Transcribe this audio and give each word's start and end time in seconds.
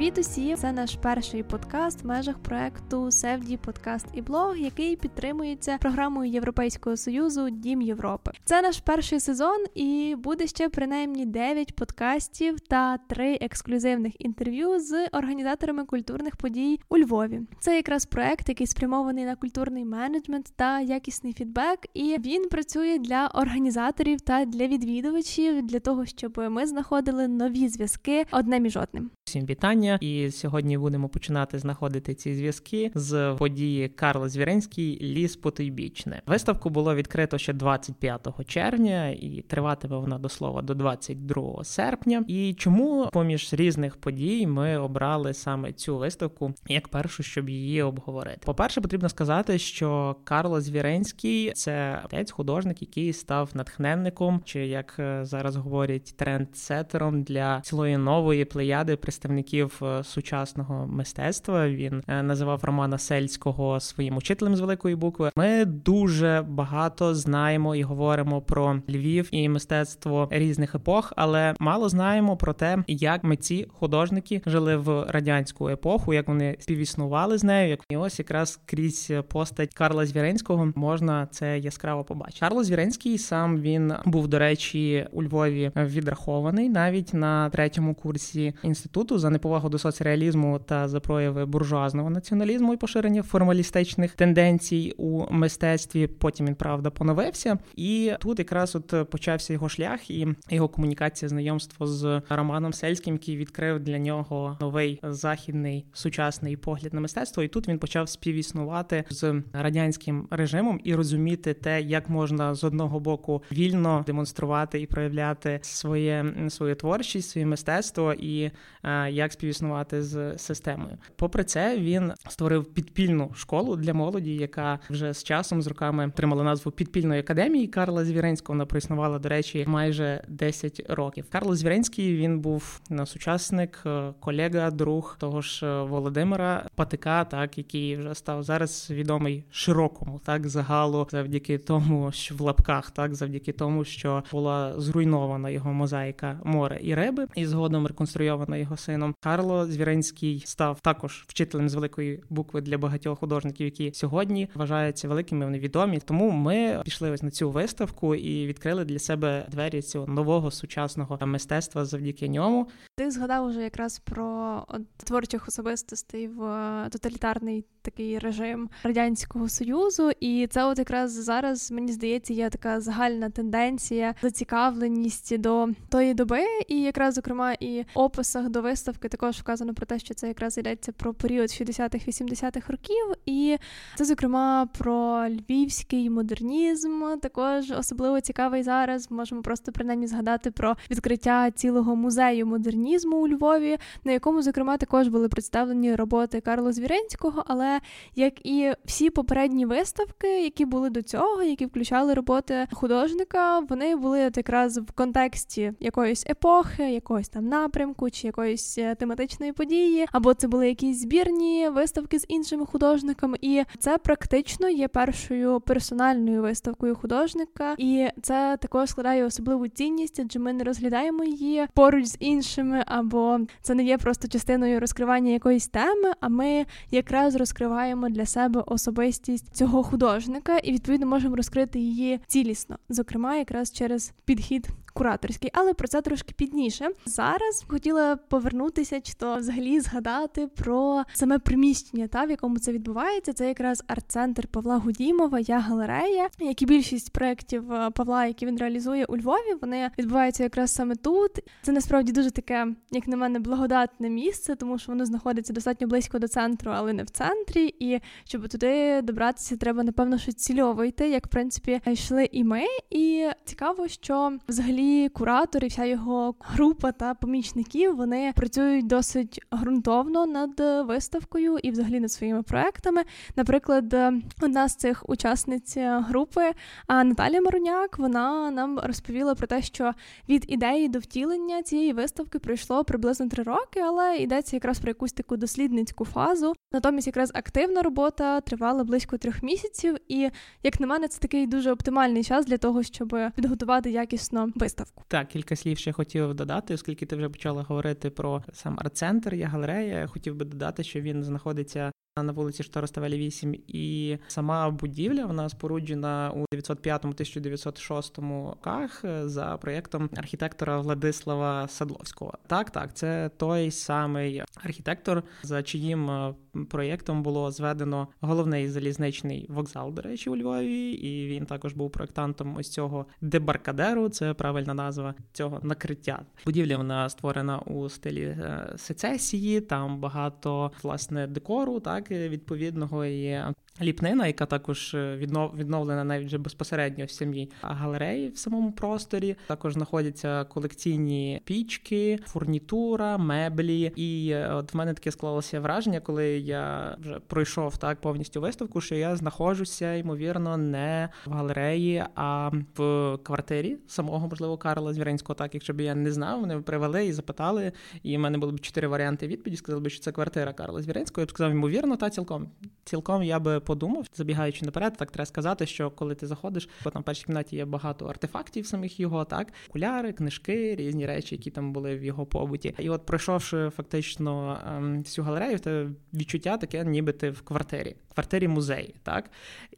Привіт 0.00 0.18
усім! 0.18 0.56
Це 0.56 0.72
наш 0.72 0.96
перший 1.02 1.42
подкаст 1.42 2.02
в 2.02 2.06
межах 2.06 2.38
проекту 2.38 3.10
Севді 3.10 3.56
Подкаст 3.56 4.06
і 4.14 4.22
блог, 4.22 4.56
який 4.56 4.96
підтримується 4.96 5.78
програмою 5.80 6.32
Європейського 6.32 6.96
союзу 6.96 7.50
Дім 7.50 7.82
Європи. 7.82 8.30
Це 8.44 8.62
наш 8.62 8.80
перший 8.80 9.20
сезон, 9.20 9.64
і 9.74 10.14
буде 10.18 10.46
ще 10.46 10.68
принаймні 10.68 11.26
9 11.26 11.76
подкастів 11.76 12.60
та 12.60 12.98
3 12.98 13.38
ексклюзивних 13.40 14.20
інтерв'ю 14.20 14.80
з 14.80 15.06
організаторами 15.06 15.84
культурних 15.84 16.36
подій 16.36 16.80
у 16.88 16.98
Львові. 16.98 17.40
Це 17.58 17.76
якраз 17.76 18.06
проект, 18.06 18.48
який 18.48 18.66
спрямований 18.66 19.24
на 19.24 19.36
культурний 19.36 19.84
менеджмент 19.84 20.52
та 20.56 20.80
якісний 20.80 21.32
фідбек. 21.32 21.78
І 21.94 22.16
він 22.18 22.48
працює 22.48 22.98
для 22.98 23.30
організаторів 23.34 24.20
та 24.20 24.44
для 24.44 24.66
відвідувачів 24.66 25.62
для 25.62 25.80
того, 25.80 26.06
щоб 26.06 26.38
ми 26.50 26.66
знаходили 26.66 27.28
нові 27.28 27.68
зв'язки 27.68 28.26
одне 28.30 28.60
між 28.60 28.76
одним. 28.76 29.10
Всім 29.24 29.46
вітання, 29.46 29.89
і 30.00 30.30
сьогодні 30.30 30.78
будемо 30.78 31.08
починати 31.08 31.58
знаходити 31.58 32.14
ці 32.14 32.34
зв'язки 32.34 32.90
з 32.94 33.34
події 33.38 33.88
Карла 33.88 34.28
Звіринський 34.28 34.98
Ліс 35.02 35.36
Потойбічне. 35.36 36.22
Виставку 36.26 36.70
було 36.70 36.94
відкрито 36.94 37.38
ще 37.38 37.52
25 37.52 38.28
червня, 38.46 39.08
і 39.08 39.44
триватиме 39.48 39.96
вона 39.96 40.18
до 40.18 40.28
слова 40.28 40.62
до 40.62 40.74
22 40.74 41.64
серпня. 41.64 42.24
І 42.28 42.54
чому 42.54 43.08
поміж 43.12 43.52
різних 43.52 43.96
подій 43.96 44.46
ми 44.46 44.76
обрали 44.76 45.34
саме 45.34 45.72
цю 45.72 45.98
виставку 45.98 46.54
як 46.68 46.88
першу, 46.88 47.22
щоб 47.22 47.48
її 47.48 47.82
обговорити? 47.82 48.40
По 48.44 48.54
перше, 48.54 48.80
потрібно 48.80 49.08
сказати, 49.08 49.58
що 49.58 50.16
Карло 50.24 50.60
Звіринський 50.60 51.52
це 51.52 52.02
отець 52.04 52.30
художник, 52.30 52.82
який 52.82 53.12
став 53.12 53.50
натхненником, 53.54 54.40
чи 54.44 54.66
як 54.66 54.96
е, 54.98 55.24
зараз 55.24 55.56
говорять 55.56 56.14
трендсетером 56.16 57.22
для 57.22 57.60
цілої 57.60 57.96
нової 57.96 58.44
плеяди 58.44 58.96
представників 58.96 59.79
сучасного 60.02 60.86
мистецтва. 60.86 61.68
Він 61.68 62.02
е, 62.08 62.22
називав 62.22 62.64
Романа 62.64 62.98
Сельського 62.98 63.80
своїм 63.80 64.16
учителем 64.16 64.56
з 64.56 64.60
великої 64.60 64.94
букви. 64.94 65.30
Ми 65.36 65.64
дуже 65.64 66.44
багато 66.48 67.14
знаємо 67.14 67.76
і 67.76 67.82
говоримо 67.82 68.40
про 68.40 68.82
Львів 68.88 69.28
і 69.30 69.48
мистецтво 69.48 70.28
різних 70.30 70.74
епох, 70.74 71.12
але 71.16 71.54
мало 71.58 71.88
знаємо 71.88 72.36
про 72.36 72.52
те, 72.52 72.84
як 72.86 73.24
митці 73.24 73.66
художники 73.78 74.42
жили 74.46 74.76
в 74.76 75.04
радянську 75.08 75.68
епоху, 75.68 76.14
як 76.14 76.28
вони 76.28 76.56
співіснували 76.58 77.38
з 77.38 77.44
нею. 77.44 77.68
Як 77.70 77.80
і 77.88 77.96
ось 77.96 78.18
якраз 78.18 78.60
крізь 78.66 79.12
постать 79.28 79.74
Карла 79.74 80.06
Звіринського 80.06 80.72
можна 80.74 81.28
це 81.30 81.58
яскраво 81.58 82.04
побачити. 82.04 82.40
Карло 82.40 82.64
Звіринський 82.64 83.18
сам 83.18 83.60
він 83.60 83.92
був 84.04 84.28
до 84.28 84.38
речі 84.38 85.06
у 85.12 85.22
Львові 85.22 85.70
відрахований 85.76 86.68
навіть 86.68 87.14
на 87.14 87.50
третьому 87.50 87.94
курсі 87.94 88.54
інституту 88.62 89.18
за 89.18 89.30
неповагу 89.30 89.59
до 89.68 89.78
соцреалізму 89.78 90.58
та 90.58 90.88
за 90.88 91.00
прояви 91.00 91.46
буржуазного 91.46 92.10
націоналізму 92.10 92.74
і 92.74 92.76
поширення 92.76 93.22
формалістичних 93.22 94.14
тенденцій 94.14 94.94
у 94.96 95.26
мистецтві. 95.30 96.06
Потім 96.06 96.46
він 96.46 96.54
правда 96.54 96.90
поновився, 96.90 97.58
і 97.76 98.12
тут 98.20 98.38
якраз 98.38 98.76
от 98.76 99.10
почався 99.10 99.52
його 99.52 99.68
шлях 99.68 100.10
і 100.10 100.28
його 100.50 100.68
комунікація, 100.68 101.28
знайомство 101.28 101.86
з 101.86 102.22
Романом 102.28 102.72
Сельським, 102.72 103.14
який 103.14 103.36
відкрив 103.36 103.80
для 103.80 103.98
нього 103.98 104.56
новий 104.60 105.00
західний 105.02 105.84
сучасний 105.92 106.56
погляд 106.56 106.94
на 106.94 107.00
мистецтво. 107.00 107.42
І 107.42 107.48
тут 107.48 107.68
він 107.68 107.78
почав 107.78 108.08
співіснувати 108.08 109.04
з 109.10 109.42
радянським 109.52 110.28
режимом 110.30 110.80
і 110.84 110.94
розуміти 110.94 111.54
те, 111.54 111.82
як 111.82 112.08
можна 112.08 112.54
з 112.54 112.64
одного 112.64 113.00
боку 113.00 113.42
вільно 113.52 114.04
демонструвати 114.06 114.80
і 114.80 114.86
проявляти 114.86 115.60
своє 115.62 116.34
свою 116.48 116.74
творчість, 116.74 117.30
своє 117.30 117.46
мистецтво 117.46 118.12
і 118.12 118.50
е, 118.84 119.10
як 119.10 119.32
співіснувати 119.50 120.02
з 120.02 120.38
системою. 120.38 120.98
Попри 121.16 121.44
це, 121.44 121.78
він 121.78 122.12
створив 122.28 122.64
підпільну 122.64 123.30
школу 123.34 123.76
для 123.76 123.94
молоді, 123.94 124.34
яка 124.34 124.78
вже 124.90 125.12
з 125.12 125.24
часом 125.24 125.62
з 125.62 125.66
роками 125.66 126.06
отримала 126.06 126.44
назву 126.44 126.72
підпільної 126.72 127.20
академії 127.20 127.66
Карла 127.66 128.04
Звіренського. 128.04 128.54
Вона 128.54 128.66
проіснувала, 128.66 129.18
до 129.18 129.28
речі, 129.28 129.64
майже 129.68 130.24
10 130.28 130.82
років. 130.88 131.26
Карло 131.30 131.56
Звіренський 131.56 132.16
він 132.16 132.40
був 132.40 132.80
сучасник, 133.06 133.82
е, 133.86 134.12
колега, 134.20 134.70
друг 134.70 135.16
того 135.20 135.40
ж 135.40 135.66
е, 135.66 135.82
Володимира 135.82 136.68
Патика, 136.74 137.24
так 137.24 137.58
який 137.58 137.96
вже 137.96 138.14
став 138.14 138.42
зараз 138.42 138.88
відомий 138.90 139.44
широкому, 139.50 140.20
так 140.24 140.48
загалу, 140.48 141.08
завдяки 141.10 141.58
тому, 141.58 142.12
що 142.12 142.34
в 142.34 142.40
лапках, 142.40 142.90
так 142.90 143.14
завдяки 143.14 143.52
тому, 143.52 143.84
що 143.84 144.22
була 144.32 144.80
зруйнована 144.80 145.50
його 145.50 145.72
мозаїка 145.72 146.40
море 146.44 146.78
і 146.82 146.94
риби, 146.94 147.26
і 147.34 147.46
згодом 147.46 147.86
реконструйована 147.86 148.56
його 148.56 148.76
сином. 148.76 149.14
Карло 149.40 149.66
Звіринський 149.66 150.42
став 150.46 150.80
також 150.80 151.24
вчителем 151.28 151.68
з 151.68 151.74
великої 151.74 152.22
букви 152.30 152.60
для 152.60 152.78
багатьох 152.78 153.18
художників, 153.18 153.64
які 153.64 153.92
сьогодні 153.94 154.48
вважаються 154.54 155.08
великими. 155.08 155.44
Вони 155.44 155.58
відомі. 155.58 156.00
Тому 156.04 156.30
ми 156.30 156.82
пішли 156.84 157.10
ось 157.10 157.22
на 157.22 157.30
цю 157.30 157.50
виставку 157.50 158.14
і 158.14 158.46
відкрили 158.46 158.84
для 158.84 158.98
себе 158.98 159.46
двері 159.50 159.82
цього 159.82 160.06
нового 160.06 160.50
сучасного 160.50 161.18
мистецтва 161.26 161.84
завдяки 161.84 162.28
ньому. 162.28 162.68
Ти 162.96 163.10
згадав 163.10 163.46
уже 163.46 163.62
якраз 163.62 163.98
про 163.98 164.66
творчих 165.04 165.48
особистостей 165.48 166.28
в 166.28 166.42
е, 166.44 166.88
тоталітарний 166.90 167.64
такий 167.82 168.18
режим 168.18 168.70
радянського 168.82 169.48
союзу, 169.48 170.10
і 170.20 170.46
це, 170.50 170.64
от 170.64 170.78
якраз 170.78 171.12
зараз 171.12 171.70
мені 171.70 171.92
здається, 171.92 172.32
є 172.32 172.50
така 172.50 172.80
загальна 172.80 173.30
тенденція, 173.30 174.14
зацікавленість 174.22 175.38
до 175.38 175.68
тої 175.88 176.14
доби, 176.14 176.44
і 176.68 176.80
якраз 176.80 177.14
зокрема 177.14 177.52
і 177.60 177.84
описах 177.94 178.48
до 178.48 178.62
виставки 178.62 179.08
також 179.08 179.29
вказано 179.38 179.74
про 179.74 179.86
те, 179.86 179.98
що 179.98 180.14
це 180.14 180.28
якраз 180.28 180.58
йдеться 180.58 180.92
про 180.92 181.14
період 181.14 181.48
60-х-80-х 181.48 182.72
років, 182.72 183.14
і 183.26 183.56
це 183.96 184.04
зокрема 184.04 184.68
про 184.78 185.26
львівський 185.28 186.10
модернізм. 186.10 187.02
Також 187.22 187.70
особливо 187.70 188.20
цікавий 188.20 188.62
зараз. 188.62 189.10
Можемо 189.10 189.42
просто 189.42 189.72
принаймні 189.72 190.06
згадати 190.06 190.50
про 190.50 190.76
відкриття 190.90 191.50
цілого 191.50 191.96
музею 191.96 192.46
модернізму 192.46 193.16
у 193.16 193.28
Львові, 193.28 193.78
на 194.04 194.12
якому 194.12 194.42
зокрема 194.42 194.76
також 194.76 195.08
були 195.08 195.28
представлені 195.28 195.94
роботи 195.94 196.40
Карла 196.40 196.72
Звіренського, 196.72 197.44
але 197.46 197.80
як 198.14 198.46
і 198.46 198.72
всі 198.84 199.10
попередні 199.10 199.66
виставки, 199.66 200.42
які 200.42 200.64
були 200.64 200.90
до 200.90 201.02
цього, 201.02 201.42
які 201.42 201.66
включали 201.66 202.14
роботи 202.14 202.66
художника, 202.72 203.58
вони 203.58 203.96
були 203.96 204.20
якраз 204.20 204.78
в 204.78 204.92
контексті 204.92 205.72
якоїсь 205.80 206.26
епохи, 206.26 206.92
якогось 206.92 207.28
там 207.28 207.48
напрямку 207.48 208.10
чи 208.10 208.26
якоїсь 208.26 208.78
е, 208.78 208.94
тематичної 209.20 209.52
події, 209.52 210.06
або 210.12 210.34
це 210.34 210.48
були 210.48 210.68
якісь 210.68 211.00
збірні 211.00 211.68
виставки 211.68 212.18
з 212.18 212.24
іншими 212.28 212.66
художниками, 212.66 213.38
і 213.40 213.62
це 213.78 213.98
практично 213.98 214.68
є 214.68 214.88
першою 214.88 215.60
персональною 215.60 216.42
виставкою 216.42 216.94
художника, 216.94 217.74
і 217.78 218.08
це 218.22 218.56
також 218.60 218.90
складає 218.90 219.24
особливу 219.24 219.68
цінність, 219.68 220.20
адже 220.20 220.38
ми 220.38 220.52
не 220.52 220.64
розглядаємо 220.64 221.24
її 221.24 221.66
поруч 221.74 222.04
з 222.06 222.16
іншими, 222.20 222.84
або 222.86 223.40
це 223.62 223.74
не 223.74 223.84
є 223.84 223.98
просто 223.98 224.28
частиною 224.28 224.80
розкривання 224.80 225.32
якоїсь 225.32 225.68
теми, 225.68 226.12
а 226.20 226.28
ми 226.28 226.66
якраз 226.90 227.36
розкриваємо 227.36 228.08
для 228.08 228.26
себе 228.26 228.62
особистість 228.66 229.56
цього 229.56 229.82
художника, 229.82 230.58
і 230.58 230.72
відповідно 230.72 231.06
можемо 231.06 231.36
розкрити 231.36 231.78
її 231.78 232.20
цілісно, 232.26 232.78
зокрема, 232.88 233.36
якраз 233.36 233.72
через 233.72 234.12
підхід 234.24 234.68
кураторський, 234.92 235.50
але 235.54 235.74
про 235.74 235.88
це 235.88 236.02
трошки 236.02 236.34
пізніше. 236.36 236.88
Зараз 237.06 237.64
хотіла 237.68 238.16
повернутися, 238.16 239.00
чи 239.00 239.12
то 239.12 239.36
взагалі 239.36 239.80
згадати 239.80 240.46
про 240.46 241.04
саме 241.12 241.38
приміщення, 241.38 242.08
та 242.08 242.24
в 242.24 242.30
якому 242.30 242.58
це 242.58 242.72
відбувається. 242.72 243.32
Це 243.32 243.48
якраз 243.48 243.84
арт-центр 243.86 244.46
Павла 244.46 244.76
Гудімова, 244.78 245.40
я 245.40 245.58
галерея, 245.58 246.28
як 246.38 246.62
і 246.62 246.66
більшість 246.66 247.12
проєктів 247.12 247.72
е, 247.72 247.90
Павла, 247.90 248.26
які 248.26 248.46
він 248.46 248.56
реалізує 248.56 249.04
у 249.04 249.16
Львові, 249.16 249.54
вони 249.60 249.90
відбуваються 249.98 250.42
якраз 250.42 250.70
саме 250.70 250.94
тут. 250.94 251.30
Це 251.62 251.72
насправді 251.72 252.12
дуже 252.12 252.30
таке, 252.30 252.66
як 252.90 253.08
на 253.08 253.16
мене, 253.16 253.38
благодатне 253.38 254.10
місце, 254.10 254.54
тому 254.54 254.78
що 254.78 254.92
воно 254.92 255.06
знаходиться 255.06 255.52
достатньо 255.52 255.86
близько 255.86 256.18
до 256.18 256.28
центру, 256.28 256.72
але 256.74 256.92
не 256.92 257.02
в 257.02 257.10
центрі. 257.10 257.74
І 257.78 258.00
щоб 258.24 258.48
туди 258.48 259.02
добратися, 259.02 259.56
треба 259.56 259.82
напевно 259.82 260.18
що 260.18 260.32
цільово 260.32 260.84
йти, 260.84 261.08
як 261.08 261.26
в 261.26 261.30
принципі 261.30 261.80
йшли 261.86 262.28
і 262.32 262.44
ми. 262.44 262.62
І 262.90 263.28
цікаво, 263.44 263.88
що 263.88 264.32
взагалі 264.48 264.79
взагалі 264.80 265.08
куратор 265.08 265.64
і 265.64 265.66
вся 265.66 265.84
його 265.84 266.34
група 266.40 266.92
та 266.92 267.14
помічників 267.14 267.96
вони 267.96 268.32
працюють 268.36 268.86
досить 268.86 269.40
ґрунтовно 269.54 270.26
над 270.26 270.60
виставкою 270.88 271.58
і 271.62 271.70
взагалі 271.70 272.00
над 272.00 272.12
своїми 272.12 272.42
проектами. 272.42 273.02
Наприклад, 273.36 273.94
одна 274.42 274.68
з 274.68 274.76
цих 274.76 275.08
учасниць 275.08 275.76
групи, 275.78 276.52
Наталія 276.88 277.40
Маруняк, 277.40 277.98
вона 277.98 278.50
нам 278.50 278.78
розповіла 278.78 279.34
про 279.34 279.46
те, 279.46 279.62
що 279.62 279.92
від 280.28 280.44
ідеї 280.48 280.88
до 280.88 280.98
втілення 280.98 281.62
цієї 281.62 281.92
виставки 281.92 282.38
пройшло 282.38 282.84
приблизно 282.84 283.28
три 283.28 283.42
роки, 283.42 283.80
але 283.80 284.16
йдеться 284.16 284.56
якраз 284.56 284.78
про 284.78 284.90
якусь 284.90 285.12
таку 285.12 285.36
дослідницьку 285.36 286.04
фазу. 286.04 286.54
Натомість, 286.72 287.06
якраз 287.06 287.30
активна 287.34 287.82
робота 287.82 288.40
тривала 288.40 288.84
близько 288.84 289.16
трьох 289.16 289.42
місяців, 289.42 289.96
і 290.08 290.30
як 290.62 290.80
на 290.80 290.86
мене, 290.86 291.08
це 291.08 291.18
такий 291.18 291.46
дуже 291.46 291.72
оптимальний 291.72 292.24
час 292.24 292.46
для 292.46 292.58
того, 292.58 292.82
щоб 292.82 293.16
підготувати 293.34 293.90
якісно 293.90 294.48
виставку 294.54 294.69
виставку. 294.70 295.04
Так, 295.08 295.28
кілька 295.28 295.56
слів 295.56 295.78
ще 295.78 295.92
хотів 295.92 296.34
додати, 296.34 296.74
оскільки 296.74 297.06
ти 297.06 297.16
вже 297.16 297.28
почала 297.28 297.62
говорити 297.62 298.10
про 298.10 298.42
сам 298.52 298.78
арт-центр, 298.80 299.34
я 299.34 299.46
галерея. 299.46 300.06
Хотів 300.06 300.34
би 300.36 300.44
додати, 300.44 300.84
що 300.84 301.00
він 301.00 301.24
знаходиться 301.24 301.92
на 302.16 302.32
вулиці 302.32 302.62
Штороставелі 302.62 303.18
8, 303.18 303.54
і 303.68 304.18
сама 304.28 304.70
будівля 304.70 305.26
вона 305.26 305.48
споруджена 305.48 306.32
у 306.34 306.44
905-1906 306.54 308.46
роках 308.46 309.04
за 309.24 309.56
проєктом 309.56 310.10
архітектора 310.16 310.80
Владислава 310.80 311.68
Садловського. 311.68 312.34
Так, 312.46 312.70
так, 312.70 312.94
це 312.94 313.30
той 313.36 313.70
самий 313.70 314.42
архітектор, 314.64 315.22
за 315.42 315.62
чиїм 315.62 316.10
е, 316.10 316.34
проєктом 316.70 317.22
було 317.22 317.50
зведено 317.50 318.08
головний 318.20 318.68
залізничний 318.68 319.46
вокзал, 319.48 319.92
до 319.94 320.02
речі, 320.02 320.30
у 320.30 320.36
Львові, 320.36 320.90
і 320.90 321.28
він 321.28 321.46
також 321.46 321.72
був 321.72 321.90
проєктантом 321.90 322.56
ось 322.56 322.70
цього 322.70 323.06
дебаркадеру. 323.20 324.08
Це 324.08 324.34
правильна 324.34 324.74
назва 324.74 325.14
цього 325.32 325.60
накриття. 325.62 326.22
Будівля 326.44 326.76
вона 326.76 327.08
створена 327.08 327.58
у 327.58 327.88
стилі 327.88 328.22
е, 328.22 328.74
сецесії. 328.76 329.60
Там 329.60 330.00
багато 330.00 330.72
власне 330.82 331.26
декору, 331.26 331.80
так 331.80 331.99
відповідного 332.10 333.04
і 333.06 333.44
ліпнина, 333.82 334.26
яка 334.26 334.46
також 334.46 334.94
е, 334.94 335.16
відновлена 335.56 336.04
навіть 336.04 336.26
вже 336.26 336.38
безпосередньо 336.38 337.04
в 337.04 337.10
самій 337.10 337.50
галереї 337.62 338.28
в 338.28 338.38
самому 338.38 338.72
просторі. 338.72 339.36
Також 339.46 339.72
знаходяться 339.72 340.44
колекційні 340.44 341.40
пічки, 341.44 342.18
фурнітура, 342.26 343.18
меблі. 343.18 343.92
І 343.96 344.30
е, 344.30 344.52
от 344.52 344.74
в 344.74 344.76
мене 344.76 344.94
таке 344.94 345.10
склалося 345.10 345.60
враження, 345.60 346.00
коли 346.00 346.26
я 346.38 346.96
вже 347.00 347.20
пройшов 347.26 347.76
так 347.76 348.00
повністю 348.00 348.40
виставку, 348.40 348.80
що 348.80 348.94
я 348.94 349.16
знаходжуся 349.16 349.94
ймовірно 349.94 350.56
не 350.56 351.08
в 351.26 351.32
галереї, 351.32 352.04
а 352.14 352.50
в 352.76 353.18
квартирі 353.22 353.76
самого 353.86 354.28
можливо 354.28 354.58
Карла 354.58 354.92
Звіринського. 354.92 355.34
Так, 355.34 355.54
якщо 355.54 355.74
б 355.74 355.80
я 355.80 355.94
не 355.94 356.12
знав, 356.12 356.40
вони 356.40 356.60
привели 356.60 357.06
і 357.06 357.12
запитали. 357.12 357.72
І 358.02 358.16
в 358.16 358.20
мене 358.20 358.38
було 358.38 358.52
б 358.52 358.60
чотири 358.60 358.88
варіанти 358.88 359.26
відповіді. 359.26 359.56
Сказали 359.56 359.80
б, 359.82 359.88
що 359.90 360.00
це 360.00 360.12
квартира 360.12 360.52
Карла 360.52 360.82
Звіринського. 360.82 361.22
Я 361.22 361.26
б 361.26 361.30
сказав, 361.30 361.50
ймовірно, 361.50 361.96
та 361.96 362.10
цілком 362.10 362.50
цілком 362.84 363.22
я 363.22 363.38
би 363.38 363.60
подумав, 363.70 364.06
забігаючи 364.14 364.64
наперед, 364.64 364.96
так 364.96 365.10
треба 365.10 365.26
сказати, 365.26 365.66
що 365.66 365.90
коли 365.90 366.14
ти 366.14 366.26
заходиш, 366.26 366.68
то 366.84 366.90
там 366.90 367.02
в 367.02 367.04
першій 367.04 367.24
кімнаті 367.24 367.56
є 367.56 367.64
багато 367.64 368.06
артефактів 368.06 368.66
самих 368.66 369.00
його, 369.00 369.24
так 369.24 369.52
окуляри, 369.68 370.12
книжки, 370.12 370.76
різні 370.76 371.06
речі, 371.06 371.34
які 371.34 371.50
там 371.50 371.72
були 371.72 371.96
в 371.96 372.04
його 372.04 372.26
побуті. 372.26 372.74
І 372.78 372.90
от 372.90 373.06
пройшовши 373.06 373.70
фактично 373.76 374.58
ем, 374.76 374.98
всю 375.02 375.24
галерею, 375.24 375.58
те 375.58 375.86
відчуття 376.14 376.56
таке, 376.56 376.84
ніби 376.84 377.12
ти 377.12 377.30
в 377.30 377.42
квартирі, 377.42 377.96
квартирі 378.14 378.48
музеї, 378.48 378.94
так 379.02 379.30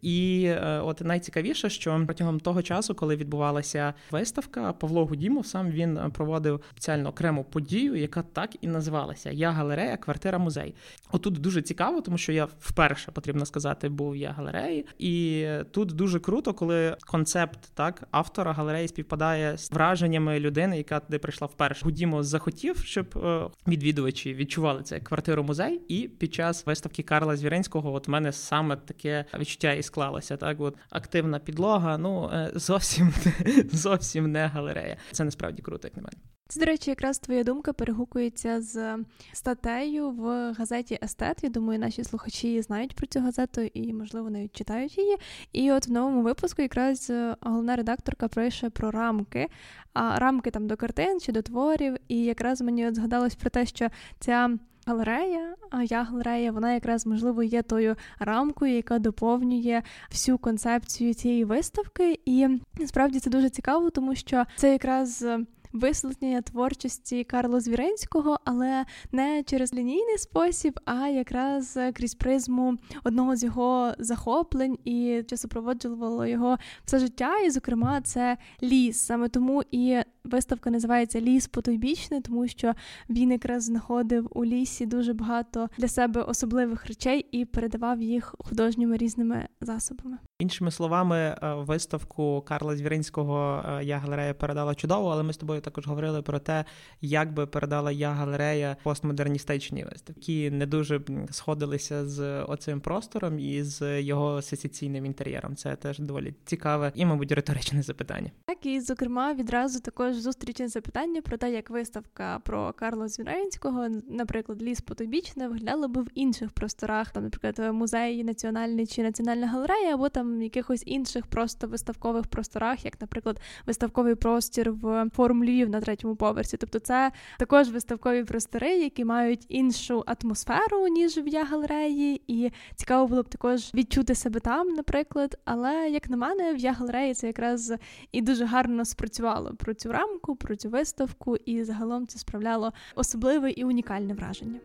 і 0.03 0.45
е, 0.47 0.81
от 0.81 1.01
найцікавіше, 1.01 1.71
що 1.71 2.03
протягом 2.07 2.41
того 2.41 2.63
часу, 2.63 2.95
коли 2.95 3.17
відбувалася 3.17 3.95
виставка, 4.11 4.73
Павло 4.73 5.07
Гудімов 5.07 5.47
сам 5.47 5.71
він 5.71 5.99
проводив 6.13 6.61
спеціально 6.71 7.09
окрему 7.09 7.45
подію, 7.45 7.97
яка 7.97 8.23
так 8.23 8.57
і 8.61 8.67
називалася 8.67 9.31
Я 9.31 9.51
галерея, 9.51 9.97
квартира 9.97 10.39
музей. 10.39 10.75
Отут 11.13 11.35
дуже 11.35 11.63
цікаво, 11.63 12.01
тому 12.01 12.19
що 12.19 12.33
я 12.33 12.45
вперше 12.61 13.11
потрібно 13.11 13.47
сказати 13.47 13.72
був 13.89 14.17
я 14.17 14.31
галереї, 14.31 14.87
і 14.99 15.47
тут 15.71 15.89
дуже 15.93 16.21
круто, 16.21 16.55
коли 16.55 16.97
концепт 17.07 17.59
так 17.75 18.09
автора 18.11 18.53
галереї 18.53 18.89
співпадає 18.89 19.59
з 19.59 19.73
враженнями 19.73 20.41
людини, 20.41 20.77
яка 20.77 21.01
туди 21.01 21.19
прийшла 21.19 21.47
вперше. 21.47 21.85
Гудімо 21.85 22.23
захотів, 22.23 22.79
щоб 22.79 23.19
е, 23.19 23.45
відвідувачі 23.69 24.35
відчували 24.35 24.83
це 24.83 25.01
квартиру 25.01 25.43
музей. 25.43 25.81
І 25.89 26.09
під 26.09 26.35
час 26.35 26.67
виставки 26.67 27.03
Карла 27.03 27.37
Звіринського, 27.37 27.95
от 27.95 28.09
мене 28.09 28.33
саме 28.33 28.77
таке 28.77 29.25
відчуття 29.39 29.73
і 29.73 29.83
склалося. 29.83 30.37
Так, 30.37 30.61
от 30.61 30.77
активна 30.91 31.39
підлога, 31.39 31.99
ну 31.99 32.31
е, 32.33 32.51
зовсім 32.55 33.13
зовсім 33.73 34.33
не 34.33 34.47
галерея. 34.47 34.97
Це 35.11 35.25
насправді 35.25 35.63
круто, 35.63 35.89
як 35.89 35.97
на 35.97 36.03
мене. 36.03 36.32
Це, 36.49 36.61
до 36.61 36.67
речі, 36.67 36.91
якраз 36.91 37.19
твоя 37.19 37.45
думка 37.45 37.73
перегукується 37.73 38.61
з 38.61 38.97
статтею 39.33 40.11
в 40.11 40.53
газеті 40.53 40.99
Естет. 41.03 41.39
Я 41.43 41.51
думаю, 41.51 41.79
наші 41.79 42.05
слухачі 42.05 42.63
знають 42.63 42.95
про 42.95 43.07
цю 43.07 43.21
газету 43.21 43.61
і, 43.61 43.93
можливо, 43.93 44.31
навіть 44.31 44.57
читають 44.57 44.99
її. 44.99 45.17
І 45.53 45.73
от 45.73 45.87
в 45.87 45.93
новому 45.93 46.23
випуску 46.23 46.63
якраз 46.63 47.11
е, 47.11 47.37
головна 47.41 47.77
редакторка 47.77 48.29
пише 48.29 48.71
про 48.71 48.91
рамки, 48.91 49.49
а 49.93 50.19
рамки 50.19 50.51
там 50.51 50.67
до 50.67 50.77
картин 50.77 51.21
чи 51.21 51.33
до 51.33 51.43
творів. 51.43 51.97
І 52.09 52.25
якраз 52.25 52.61
мені 52.61 52.87
от 52.87 52.95
згадалось 52.95 53.35
про 53.35 53.51
те, 53.51 53.67
що 53.67 53.89
ця. 54.21 54.51
Галерея, 54.87 55.55
а 55.71 55.83
я 55.83 56.03
галерея, 56.03 56.53
вона 56.53 56.73
якраз 56.73 57.07
можливо 57.07 57.43
є 57.43 57.63
тою 57.63 57.97
рамкою, 58.19 58.75
яка 58.75 58.99
доповнює 58.99 59.83
всю 60.11 60.39
концепцію 60.39 61.15
цієї 61.15 61.45
виставки. 61.45 62.21
І 62.25 62.49
насправді 62.79 63.21
це 63.21 63.31
дуже 63.31 63.51
цікаво, 63.51 63.91
тому 63.91 64.15
що 64.15 64.45
це 64.57 64.73
якраз 64.73 65.25
висвітлення 65.73 66.43
творчості 66.43 67.25
Карла 67.25 67.61
Звіренського, 67.61 68.39
але 68.45 68.85
не 69.13 69.43
через 69.43 69.75
лінійний 69.75 70.19
спосіб, 70.19 70.81
а 70.85 71.09
якраз 71.09 71.79
крізь 71.95 72.15
призму 72.15 72.77
одного 73.05 73.37
з 73.37 73.45
його 73.45 73.93
захоплень 73.99 74.79
і 74.85 75.23
що 75.27 75.37
супроводжувало 75.37 76.27
його 76.27 76.59
все 76.85 76.99
життя. 76.99 77.39
І, 77.39 77.51
зокрема, 77.51 78.01
це 78.01 78.37
ліс. 78.63 78.99
Саме 78.99 79.29
тому 79.29 79.63
і 79.71 80.01
виставка 80.25 80.71
називається 80.71 81.21
Ліс 81.21 81.47
потойбічний, 81.47 82.21
тому 82.21 82.49
що 82.49 82.73
він 83.11 83.33
якраз 83.33 83.65
знаходив 83.65 84.29
у 84.31 84.45
лісі 84.45 84.87
дуже 84.87 85.13
багато 85.13 85.69
для 85.79 85.89
себе 85.89 86.23
особливих 86.23 86.87
речей 86.87 87.27
і 87.33 87.45
передавав 87.45 88.03
їх 88.03 88.35
художніми 88.39 88.97
різними 88.97 89.49
засобами. 89.61 90.19
Іншими 90.39 90.71
словами, 90.71 91.17
е, 91.17 91.55
виставку 91.55 92.45
Карла 92.47 92.77
Звіринського 92.77 93.65
е, 93.69 93.85
я 93.85 93.99
галерея 93.99 94.35
передала 94.35 94.75
чудово, 94.75 95.09
але 95.09 95.23
ми 95.23 95.33
з 95.33 95.37
тобою 95.37 95.61
також 95.61 95.87
говорили 95.87 96.23
про 96.23 96.39
те, 96.39 96.65
як 97.01 97.33
би 97.35 97.47
передала 97.47 97.93
я 97.93 98.11
галерея 98.11 98.77
постмодерністичні 98.83 99.85
виставки, 99.85 100.33
які 100.33 100.51
не 100.51 100.67
дуже 100.67 101.01
сходилися 101.31 102.07
з 102.07 102.43
оцим 102.43 102.81
простором 102.81 103.39
і 103.39 103.63
з 103.63 104.03
його 104.03 104.43
сесійним 104.43 105.07
інтер'єром. 105.07 105.57
Це 105.57 105.77
теж 105.77 105.99
доволі 105.99 106.35
цікаве 106.45 106.93
і, 106.95 107.05
мабуть, 107.05 107.33
риторичне 107.33 107.83
запитання. 107.83 108.31
Так 108.47 108.67
і 108.67 108.81
зокрема 108.81 109.35
відразу 109.35 109.81
також 109.81 110.12
зустрічне 110.21 110.69
запитання 110.69 111.23
про 111.23 111.37
те, 111.37 111.53
як 111.53 111.71
виставка 111.71 112.39
про 112.45 112.73
Карла 112.73 113.09
Звіринського, 113.09 113.89
наприклад, 114.09 114.63
ліс 114.63 114.81
Потобічне, 114.81 115.49
виглядала 115.49 115.89
би 115.89 116.03
в 116.03 116.09
інших 116.15 116.51
просторах, 116.51 117.11
там, 117.11 117.25
наприклад, 117.25 117.75
музей 117.75 118.25
національний 118.25 118.87
чи 118.87 119.03
національна 119.03 119.47
галерея, 119.47 119.95
або 119.95 120.09
там 120.09 120.43
якихось 120.43 120.83
інших 120.87 121.27
просто 121.27 121.67
виставкових 121.67 122.27
просторах, 122.27 122.85
як, 122.85 123.01
наприклад, 123.01 123.41
виставковий 123.67 124.15
простір 124.15 124.73
в 124.73 125.11
форум 125.17 125.45
Львів 125.45 125.71
на 125.71 125.81
третьому 125.81 126.17
поверсі. 126.17 126.57
Тобто, 126.57 126.79
це 126.79 127.13
також 127.39 127.69
виставкові 127.71 128.25
простори, 128.25 128.79
які 128.79 129.05
мають 129.05 129.47
іншу 129.49 130.05
атмосферу 130.07 130.89
ніж 130.89 131.19
в 131.19 131.27
я 131.27 131.45
галереї, 131.45 132.23
і 132.27 132.51
цікаво 132.77 133.07
було 133.07 133.23
б 133.23 133.29
також 133.29 133.75
відчути 133.75 134.15
себе 134.15 134.41
там, 134.41 134.69
наприклад. 134.69 135.39
Але 135.45 135.91
як 135.91 136.11
на 136.11 136.17
мене, 136.17 136.55
в 136.55 136.59
я 136.59 136.73
галереї 136.73 137.15
це 137.15 137.27
якраз 137.27 137.75
і 138.13 138.23
дуже 138.23 138.45
гарно 138.45 138.85
спрацювало 138.85 139.55
про 139.55 139.75
цю 139.75 139.93
рамку, 140.03 140.37
про 140.37 140.57
цю 140.57 140.71
виставку, 140.71 141.37
і 141.37 141.65
загалом 141.65 142.07
це 142.07 142.19
справляло 142.19 142.73
особливе 142.95 143.51
і 143.51 143.65
унікальне 143.65 144.15
враження. 144.15 144.61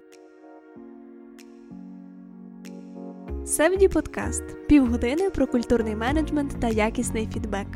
Севді 3.46 3.88
подкаст 3.88 4.68
півгодини 4.68 5.30
про 5.30 5.48
культурний 5.48 5.96
менеджмент 5.96 6.60
та 6.60 6.68
якісний 6.68 7.28
фідбек. 7.28 7.68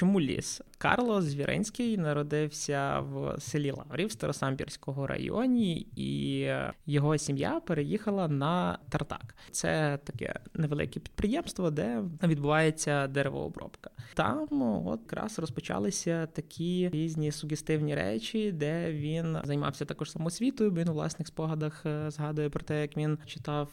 Чому 0.00 0.20
ліс? 0.20 0.62
Карло 0.78 1.22
Звіренський 1.22 1.98
народився 1.98 3.00
в 3.00 3.40
селі 3.40 3.70
Лаврів 3.70 4.12
Старосамбірського 4.12 5.06
районі, 5.06 5.86
і 5.96 6.46
його 6.86 7.18
сім'я 7.18 7.60
переїхала 7.60 8.28
на 8.28 8.78
Тартак. 8.88 9.36
Це 9.50 9.98
таке 10.04 10.34
невелике 10.54 11.00
підприємство, 11.00 11.70
де 11.70 12.02
відбувається 12.22 13.06
деревообробка. 13.06 13.90
Там 14.14 14.48
от 14.86 15.00
якраз 15.00 15.38
розпочалися 15.38 16.26
такі 16.26 16.88
різні 16.92 17.32
сугестивні 17.32 17.94
речі, 17.94 18.52
де 18.52 18.92
він 18.92 19.38
займався 19.44 19.84
також 19.84 20.10
самосвітою. 20.10 20.70
Він 20.70 20.88
у 20.88 20.92
власних 20.92 21.28
спогадах 21.28 21.86
е, 21.86 22.10
згадує 22.10 22.50
про 22.50 22.60
те, 22.62 22.80
як 22.80 22.96
він 22.96 23.18
читав. 23.26 23.68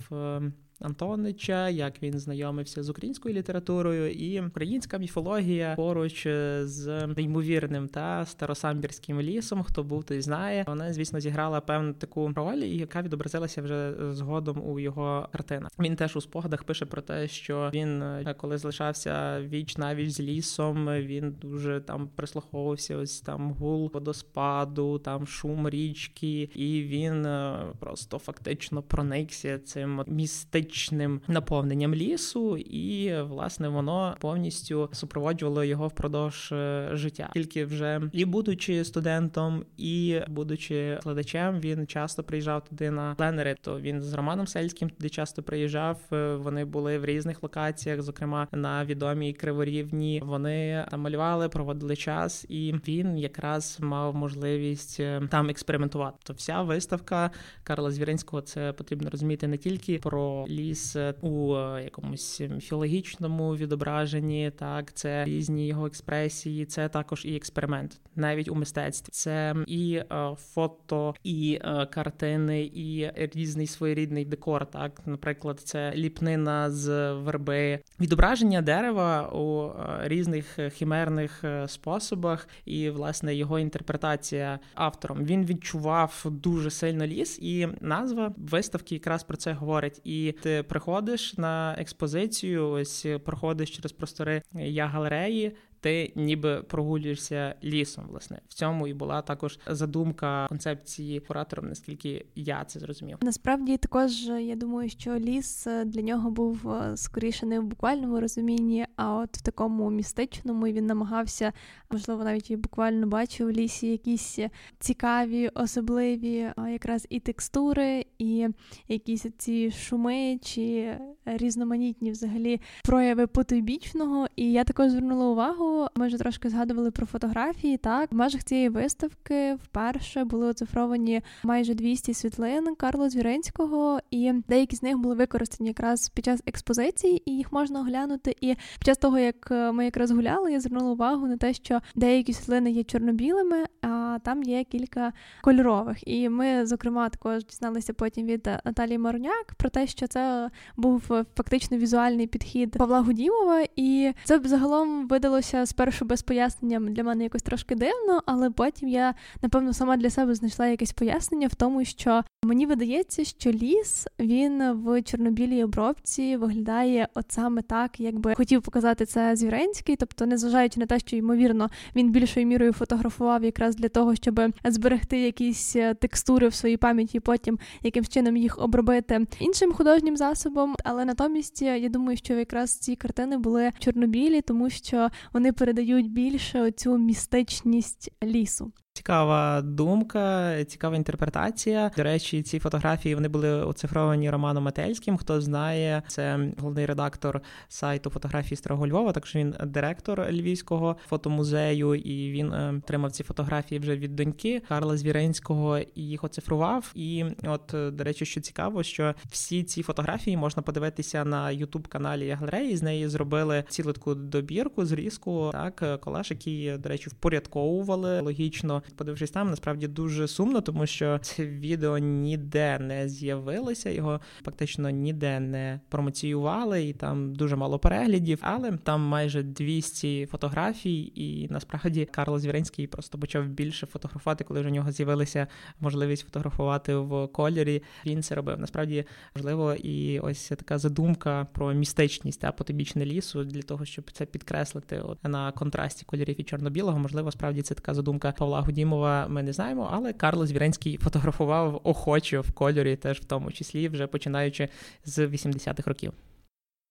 Е, 0.81 0.85
Антонича, 0.85 1.69
як 1.69 2.03
він 2.03 2.19
знайомився 2.19 2.83
з 2.83 2.89
українською 2.89 3.35
літературою, 3.35 4.11
і 4.11 4.41
українська 4.41 4.97
міфологія 4.97 5.75
поруч 5.75 6.27
з 6.61 7.07
неймовірним 7.17 7.87
та 7.87 8.25
старосамбірським 8.25 9.21
лісом. 9.21 9.63
Хто 9.63 9.83
був, 9.83 10.03
той 10.03 10.21
знає. 10.21 10.63
Вона, 10.67 10.93
звісно, 10.93 11.19
зіграла 11.19 11.61
певну 11.61 11.93
таку 11.93 12.33
роль, 12.35 12.57
яка 12.57 13.01
відобразилася 13.01 13.61
вже 13.61 13.93
згодом 14.11 14.69
у 14.69 14.79
його 14.79 15.29
картинах. 15.31 15.71
Він 15.79 15.95
теж 15.95 16.15
у 16.15 16.21
спогадах 16.21 16.63
пише 16.63 16.85
про 16.85 17.01
те, 17.01 17.27
що 17.27 17.71
він, 17.73 18.03
коли 18.37 18.57
залишався 18.57 19.41
віч 19.41 19.77
навіч 19.77 20.09
з 20.09 20.19
лісом, 20.19 20.87
він 20.87 21.35
дуже 21.41 21.81
там 21.81 22.09
прислуховувався. 22.15 22.97
Ось 22.97 23.21
там 23.21 23.51
гул 23.51 23.91
водоспаду, 23.93 24.99
там 24.99 25.27
шум 25.27 25.69
річки, 25.69 26.49
і 26.55 26.83
він 26.83 27.25
е, 27.25 27.59
просто 27.79 28.17
фактично 28.17 28.81
проникся 28.81 29.59
цим 29.59 30.03
містичним 30.07 30.66
містичним 30.67 31.21
наповненням 31.27 31.95
лісу, 31.95 32.57
і 32.57 33.21
власне 33.21 33.69
воно 33.69 34.15
повністю 34.19 34.89
супроводжувало 34.91 35.63
його 35.63 35.87
впродовж 35.87 36.51
е, 36.51 36.89
життя. 36.93 37.29
Тільки 37.33 37.65
вже 37.65 38.01
і 38.11 38.25
будучи 38.25 38.85
студентом, 38.85 39.65
і 39.77 40.19
будучи 40.27 40.97
складачем, 40.99 41.59
він 41.59 41.87
часто 41.87 42.23
приїжджав 42.23 42.65
туди 42.69 42.91
на 42.91 43.15
пленери. 43.15 43.55
То 43.61 43.79
він 43.79 44.01
з 44.01 44.13
Романом 44.13 44.47
Сельським 44.47 44.89
туди 44.89 45.09
часто 45.09 45.43
приїжджав. 45.43 45.99
Е, 46.13 46.35
вони 46.35 46.65
були 46.65 46.97
в 46.97 47.05
різних 47.05 47.43
локаціях, 47.43 48.01
зокрема 48.01 48.47
на 48.51 48.85
відомій 48.85 49.33
криворівні. 49.33 50.21
Вони 50.25 50.85
малювали, 50.97 51.49
проводили 51.49 51.95
час, 51.95 52.45
і 52.49 52.75
він 52.87 53.17
якраз 53.17 53.77
мав 53.81 54.15
можливість 54.15 54.99
е, 54.99 55.21
там 55.31 55.49
експериментувати. 55.49 56.17
То 56.23 56.33
вся 56.33 56.61
виставка 56.61 57.31
Карла 57.63 57.91
Звіринського 57.91 58.41
це 58.41 58.73
потрібно 58.73 59.09
розуміти 59.09 59.47
не 59.47 59.57
тільки 59.57 59.97
про 59.97 60.45
ліс 60.57 60.95
у 61.21 61.55
якомусь 61.83 62.41
філологічному 62.59 63.55
відображенні, 63.55 64.51
так 64.57 64.93
це 64.93 65.25
різні 65.25 65.67
його 65.67 65.85
експресії, 65.85 66.65
це 66.65 66.89
також 66.89 67.25
і 67.25 67.35
експеримент, 67.35 67.99
навіть 68.15 68.49
у 68.49 68.55
мистецтві. 68.55 69.09
Це 69.11 69.55
і 69.67 69.93
е, 69.95 70.35
фото, 70.53 71.15
і 71.23 71.59
е, 71.61 71.85
картини, 71.85 72.71
і 72.73 73.11
різний 73.15 73.67
своєрідний 73.67 74.25
декор. 74.25 74.65
Так, 74.65 75.01
наприклад, 75.05 75.59
це 75.59 75.91
ліпнина 75.95 76.71
з 76.71 77.13
верби, 77.13 77.79
відображення 77.99 78.61
дерева 78.61 79.29
у 79.29 79.67
е, 79.67 80.07
різних 80.07 80.59
хімерних 80.73 81.43
способах, 81.67 82.47
і 82.65 82.89
власне 82.89 83.35
його 83.35 83.59
інтерпретація 83.59 84.59
автором. 84.75 85.25
Він 85.25 85.45
відчував 85.45 86.25
дуже 86.25 86.71
сильно 86.71 87.07
ліс, 87.07 87.39
і 87.41 87.67
назва 87.81 88.33
виставки 88.37 88.95
якраз 88.95 89.23
про 89.23 89.37
це 89.37 89.53
говорить. 89.53 90.01
І 90.03 90.33
ти 90.47 90.63
приходиш 90.63 91.37
на 91.37 91.75
експозицію, 91.77 92.69
ось 92.69 93.05
проходиш 93.25 93.71
через 93.75 93.91
простори 93.91 94.41
я 94.53 94.85
галереї 94.85 95.55
ти 95.87 96.11
ніби 96.15 96.63
прогулюєшся 96.67 97.55
лісом. 97.63 98.05
Власне 98.09 98.41
в 98.47 98.53
цьому 98.53 98.87
і 98.87 98.93
була 98.93 99.21
також 99.21 99.59
задумка 99.67 100.47
концепції 100.49 101.19
куратором, 101.19 101.69
наскільки 101.69 102.25
я 102.35 102.63
це 102.65 102.79
зрозумів. 102.79 103.17
Насправді 103.21 103.77
також 103.77 104.25
я 104.25 104.55
думаю, 104.55 104.89
що 104.89 105.15
ліс 105.15 105.67
е, 105.67 105.85
для 105.85 106.01
нього 106.01 106.31
був 106.31 106.71
е, 106.71 106.97
скоріше 106.97 107.45
не 107.45 107.59
в 107.59 107.63
буквальному 107.63 108.19
розумінні, 108.19 108.85
а 108.95 109.15
от 109.15 109.37
в 109.37 109.41
такому 109.41 109.89
містичному 109.89 110.65
він 110.65 110.85
намагався, 110.85 111.53
можливо, 111.91 112.23
навіть 112.23 112.51
і 112.51 112.55
буквально 112.55 113.07
бачив 113.07 113.47
в 113.47 113.51
лісі 113.51 113.87
якісь 113.87 114.39
цікаві, 114.79 115.47
особливі 115.47 116.51
якраз 116.57 117.07
і 117.09 117.19
текстури, 117.19 118.05
і 118.17 118.47
якісь 118.87 119.25
ці 119.37 119.71
шуми 119.71 120.39
чи 120.43 120.97
різноманітні 121.25 122.11
взагалі 122.11 122.61
прояви 122.83 123.27
потойбічного. 123.27 124.27
І 124.35 124.51
я 124.51 124.63
також 124.63 124.91
звернула 124.91 125.25
увагу. 125.25 125.76
Ми 125.95 126.07
вже 126.07 126.17
трошки 126.17 126.49
згадували 126.49 126.91
про 126.91 127.05
фотографії. 127.05 127.77
Так, 127.77 128.11
в 128.11 128.15
межах 128.15 128.43
цієї 128.43 128.69
виставки 128.69 129.53
вперше 129.63 130.23
були 130.23 130.47
оцифровані 130.47 131.21
майже 131.43 131.73
200 131.73 132.13
світлин 132.13 132.75
Карла 132.75 133.09
Звіринського, 133.09 133.99
і 134.11 134.33
деякі 134.47 134.75
з 134.75 134.83
них 134.83 134.97
були 134.97 135.15
використані 135.15 135.69
якраз 135.69 136.09
під 136.09 136.25
час 136.25 136.41
експозиції, 136.45 137.21
і 137.25 137.37
їх 137.37 137.51
можна 137.51 137.79
оглянути. 137.79 138.35
І 138.41 138.55
під 138.55 138.85
час 138.85 138.97
того, 138.97 139.19
як 139.19 139.51
ми 139.51 139.85
якраз 139.85 140.11
гуляли, 140.11 140.51
я 140.51 140.59
звернула 140.59 140.91
увагу 140.91 141.27
на 141.27 141.37
те, 141.37 141.53
що 141.53 141.81
деякі 141.95 142.33
світлини 142.33 142.71
є 142.71 142.83
чорнобілими, 142.83 143.65
а 143.81 144.19
там 144.23 144.43
є 144.43 144.63
кілька 144.63 145.13
кольорових. 145.41 146.07
І 146.07 146.29
ми, 146.29 146.65
зокрема, 146.65 147.09
також 147.09 147.45
дізналися 147.45 147.93
потім 147.93 148.25
від 148.25 148.49
Наталії 148.65 148.97
Маруняк 148.97 149.53
про 149.57 149.69
те, 149.69 149.87
що 149.87 150.07
це 150.07 150.49
був 150.77 150.99
фактично 151.35 151.77
візуальний 151.77 152.27
підхід 152.27 152.71
Павла 152.77 153.01
Гудімова, 153.01 153.63
і 153.75 154.13
це 154.23 154.39
б 154.39 154.47
загалом 154.47 155.07
видалося 155.07 155.56
здавалося 155.57 155.69
спершу 155.77 156.05
без 156.05 156.21
пояснення 156.21 156.79
для 156.79 157.03
мене 157.03 157.23
якось 157.23 157.41
трошки 157.41 157.75
дивно, 157.75 158.21
але 158.25 158.49
потім 158.49 158.89
я, 158.89 159.13
напевно, 159.41 159.73
сама 159.73 159.97
для 159.97 160.09
себе 160.09 160.35
знайшла 160.35 160.67
якесь 160.67 160.91
пояснення 160.91 161.47
в 161.47 161.55
тому, 161.55 161.85
що 161.85 162.23
мені 162.43 162.65
видається, 162.65 163.23
що 163.23 163.51
ліс 163.51 164.07
він 164.19 164.71
в 164.71 165.01
чорнобілій 165.01 165.63
обробці 165.63 166.37
виглядає 166.37 167.07
от 167.15 167.25
саме 167.29 167.61
так, 167.61 167.99
якби 167.99 168.35
хотів 168.35 168.61
показати 168.61 169.05
це 169.05 169.35
Звіренський, 169.35 169.95
тобто, 169.95 170.25
незважаючи 170.25 170.79
на 170.79 170.85
те, 170.85 170.99
що 170.99 171.15
ймовірно 171.15 171.69
він 171.95 172.11
більшою 172.11 172.45
мірою 172.45 172.73
фотографував 172.73 173.43
якраз 173.43 173.75
для 173.75 173.89
того, 173.89 174.15
щоб 174.15 174.41
зберегти 174.65 175.19
якісь 175.19 175.75
е, 175.75 175.93
текстури 175.93 176.47
в 176.47 176.53
своїй 176.53 176.77
пам'яті, 176.77 177.19
потім 177.19 177.59
якимсь 177.83 178.09
чином 178.09 178.37
їх 178.37 178.59
обробити 178.59 179.25
іншим 179.39 179.73
художнім 179.73 180.17
засобом. 180.17 180.75
Але 180.83 181.05
натомість 181.05 181.61
я 181.61 181.89
думаю, 181.89 182.17
що 182.17 182.33
якраз 182.33 182.77
ці 182.77 182.95
картини 182.95 183.37
були 183.37 183.71
чорнобілі, 183.79 184.41
тому 184.41 184.69
що 184.69 185.09
вони 185.33 185.46
передають 185.51 186.11
більше 186.11 186.71
цю 186.71 186.97
містичність 186.97 188.11
лісу. 188.23 188.71
Цікава 188.97 189.61
думка, 189.61 190.55
цікава 190.63 190.95
інтерпретація. 190.95 191.91
До 191.97 192.03
речі, 192.03 192.41
ці 192.41 192.59
фотографії 192.59 193.15
вони 193.15 193.27
були 193.27 193.49
оцифровані 193.49 194.29
Романом 194.29 194.63
Метельським. 194.63 195.17
Хто 195.17 195.41
знає, 195.41 196.03
це 196.07 196.39
головний 196.57 196.85
редактор 196.85 197.41
сайту 197.67 198.09
фотографії 198.09 198.57
Старого 198.57 198.87
Львова. 198.87 199.11
Також 199.11 199.35
він 199.35 199.55
директор 199.65 200.27
Львівського 200.31 200.97
фотомузею, 201.07 201.95
і 201.95 202.31
він 202.31 202.53
е, 202.53 202.73
отримав 202.77 203.11
ці 203.11 203.23
фотографії 203.23 203.79
вже 203.79 203.95
від 203.95 204.15
доньки 204.15 204.61
Карла 204.67 204.97
Звіринського 204.97 205.77
і 205.77 206.01
їх 206.01 206.23
оцифрував. 206.23 206.91
І 206.95 207.25
от, 207.43 207.73
е, 207.73 207.91
до 207.91 208.03
речі, 208.03 208.25
що 208.25 208.41
цікаво, 208.41 208.83
що 208.83 209.15
всі 209.31 209.63
ці 209.63 209.83
фотографії 209.83 210.37
можна 210.37 210.63
подивитися 210.63 211.25
на 211.25 211.51
ютуб 211.51 211.87
каналі 211.87 212.29
галереї. 212.29 212.77
З 212.77 212.83
неї 212.83 213.07
зробили 213.07 213.63
цілу 213.69 213.93
таку 213.93 214.15
добірку, 214.15 214.85
зрізку, 214.85 215.49
так 215.51 215.81
е, 215.83 215.97
колаж, 215.97 216.31
який, 216.31 216.77
до 216.77 216.89
речі, 216.89 217.09
впорядковували 217.09 218.21
логічно 218.21 218.83
подивившись 218.95 219.31
там, 219.31 219.49
насправді 219.49 219.87
дуже 219.87 220.27
сумно, 220.27 220.61
тому 220.61 220.85
що 220.85 221.19
це 221.21 221.45
відео 221.45 221.97
ніде 221.97 222.79
не 222.79 223.09
з'явилося, 223.09 223.89
його 223.89 224.21
фактично 224.45 224.89
ніде 224.89 225.39
не 225.39 225.79
промоціювали, 225.89 226.83
і 226.83 226.93
там 226.93 227.35
дуже 227.35 227.55
мало 227.55 227.79
переглядів, 227.79 228.39
але 228.41 228.71
там 228.71 229.01
майже 229.01 229.43
200 229.43 230.25
фотографій, 230.25 231.11
і 231.15 231.47
насправді 231.49 232.05
Карло 232.05 232.39
Звіринський 232.39 232.87
просто 232.87 233.19
почав 233.19 233.47
більше 233.47 233.85
фотографувати, 233.85 234.43
коли 234.43 234.59
вже 234.59 234.69
у 234.69 234.73
нього 234.73 234.91
з'явилася 234.91 235.47
можливість 235.79 236.23
фотографувати 236.23 236.95
в 236.95 237.27
кольорі. 237.27 237.83
Він 238.05 238.23
це 238.23 238.35
робив. 238.35 238.59
Насправді 238.59 239.05
важливо, 239.35 239.73
і 239.73 240.19
ось 240.19 240.47
така 240.47 240.77
задумка 240.77 241.47
про 241.53 241.73
містичність 241.73 242.41
та 242.41 242.51
потибічне 242.51 243.05
лісу 243.05 243.43
для 243.43 243.61
того, 243.61 243.85
щоб 243.85 244.11
це 244.11 244.25
підкреслити 244.25 244.99
от 244.99 245.23
на 245.23 245.51
контрасті 245.51 246.05
кольорів 246.05 246.41
і 246.41 246.43
чорно-білого. 246.43 246.99
Можливо, 246.99 247.31
справді 247.31 247.61
це 247.61 247.75
така 247.75 247.93
задумка 247.93 248.33
Павла 248.37 248.61
Гудімова. 248.77 249.27
Ми 249.27 249.43
не 249.43 249.53
знаємо, 249.53 249.89
але 249.91 250.13
Карло 250.13 250.47
Звіренський 250.47 250.97
фотографував 250.97 251.81
охоче 251.83 252.39
в 252.39 252.51
кольорі, 252.51 252.95
теж 252.95 253.19
в 253.19 253.25
тому 253.25 253.51
числі, 253.51 253.89
вже 253.89 254.07
починаючи 254.07 254.69
з 255.05 255.27
80-х 255.27 255.87
років. 255.87 256.13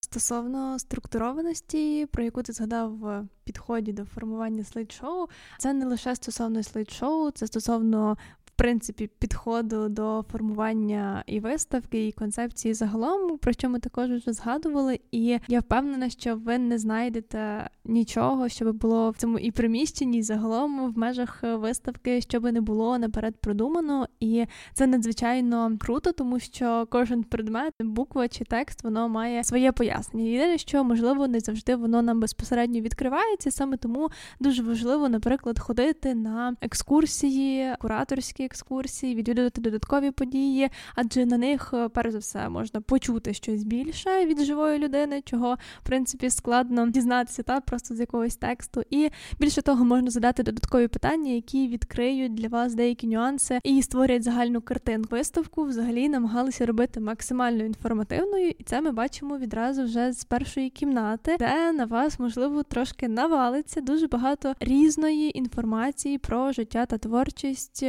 Стосовно 0.01 0.79
структурованості, 0.79 2.07
про 2.13 2.25
яку 2.25 2.43
ти 2.43 2.53
згадав 2.53 2.97
в 2.97 3.27
підході 3.45 3.93
до 3.93 4.05
формування 4.05 4.65
слайд-шоу, 4.65 5.27
це 5.59 5.73
не 5.73 5.87
лише 5.87 6.17
стосовно 6.17 6.63
слайд-шоу, 6.63 7.31
це 7.31 7.47
стосовно 7.47 8.17
принципі 8.57 9.11
підходу 9.19 9.89
до 9.89 10.25
формування 10.33 11.25
і 11.27 11.41
виставки, 11.41 12.07
і 12.07 12.13
концепції 12.13 12.75
загалом, 12.75 13.39
про 13.39 13.53
що 13.53 13.69
ми 13.69 13.79
також 13.79 14.11
вже 14.11 14.33
згадували. 14.33 15.01
І 15.11 15.39
я 15.49 15.61
впевнена, 15.61 16.11
що 16.11 16.37
ви 16.37 16.59
не 16.59 16.79
знайдете 16.79 17.71
нічого, 17.85 18.49
що 18.49 18.65
би 18.65 18.73
було 18.73 19.11
в 19.11 19.17
цьому 19.17 19.39
і 19.39 19.51
приміщенні, 19.51 20.19
і 20.19 20.23
загалом 20.23 20.93
в 20.93 20.99
межах 20.99 21.39
виставки, 21.43 22.21
що 22.21 22.41
би 22.41 22.53
не 22.53 22.61
було 22.61 22.99
наперед 22.99 23.37
продумано. 23.37 24.09
І 24.21 24.45
це 24.75 24.87
надзвичайно 24.87 25.77
круто, 25.81 26.13
тому 26.13 26.41
що 26.41 26.87
кожен 26.91 27.23
предмет, 27.23 27.73
буква 27.81 28.29
чи 28.29 28.45
текст, 28.45 28.85
воно 28.85 29.09
має 29.09 29.45
своє 29.45 29.73
пояснення. 29.73 30.31
Єдине, 30.31 30.59
що 30.59 30.85
можливо 30.85 31.29
не 31.29 31.41
завжди 31.41 31.77
воно 31.77 32.03
нам 32.03 32.21
безпосередньо 32.21 32.81
відкривається, 32.81 33.51
саме 33.51 33.77
тому 33.77 34.09
дуже 34.41 34.63
важливо, 34.63 35.09
наприклад, 35.09 35.59
ходити 35.59 36.15
на 36.15 36.57
екскурсії, 36.61 37.75
кураторські 37.79 38.46
екскурсії, 38.47 39.15
відвідувати 39.15 39.61
додаткові 39.61 40.11
події, 40.11 40.71
адже 40.95 41.27
на 41.27 41.39
них, 41.39 41.71
е, 41.75 41.89
перш 41.89 42.13
за 42.13 42.19
все, 42.19 42.49
можна 42.49 42.81
почути 42.81 43.35
щось 43.35 43.65
більше 43.65 44.27
від 44.27 44.45
живої 44.45 44.79
людини, 44.79 45.23
чого 45.25 45.55
в 45.83 45.87
принципі 45.87 46.31
складно 46.31 46.91
дізнатися 46.91 47.43
та 47.43 47.61
просто 47.61 47.95
з 47.95 48.01
якогось 48.01 48.37
тексту. 48.37 48.83
І 48.91 49.11
більше 49.41 49.63
того, 49.63 49.85
можна 49.85 50.11
задати 50.11 50.43
додаткові 50.43 50.89
питання, 50.89 51.33
які 51.33 51.69
відкриють 51.69 52.35
для 52.35 52.49
вас 52.49 52.75
деякі 52.75 53.07
нюанси 53.07 53.59
і 53.65 53.83
створять 53.83 54.23
загальну 54.23 54.61
картину. 54.61 55.05
Виставку 55.11 55.65
взагалі 55.65 56.09
намагалися 56.09 56.67
робити 56.67 57.01
максимально 57.01 57.65
інформативною, 57.65 58.49
і 58.59 58.65
це 58.65 58.81
ми 58.81 58.93
бачимо 58.93 59.39
відразу 59.39 59.85
вже 59.85 60.13
з 60.13 60.25
першої 60.25 60.71
кімнати, 60.71 61.37
де 61.39 61.73
на 61.73 61.85
вас 61.85 62.19
можливо 62.19 62.63
трошки 62.63 63.09
навалиться 63.09 63.81
дуже 63.81 64.07
багато 64.07 64.55
різної 64.61 65.39
інформації 65.39 66.19
про 66.19 66.53
життя 66.53 66.87
та 66.87 66.99
творчість 66.99 67.83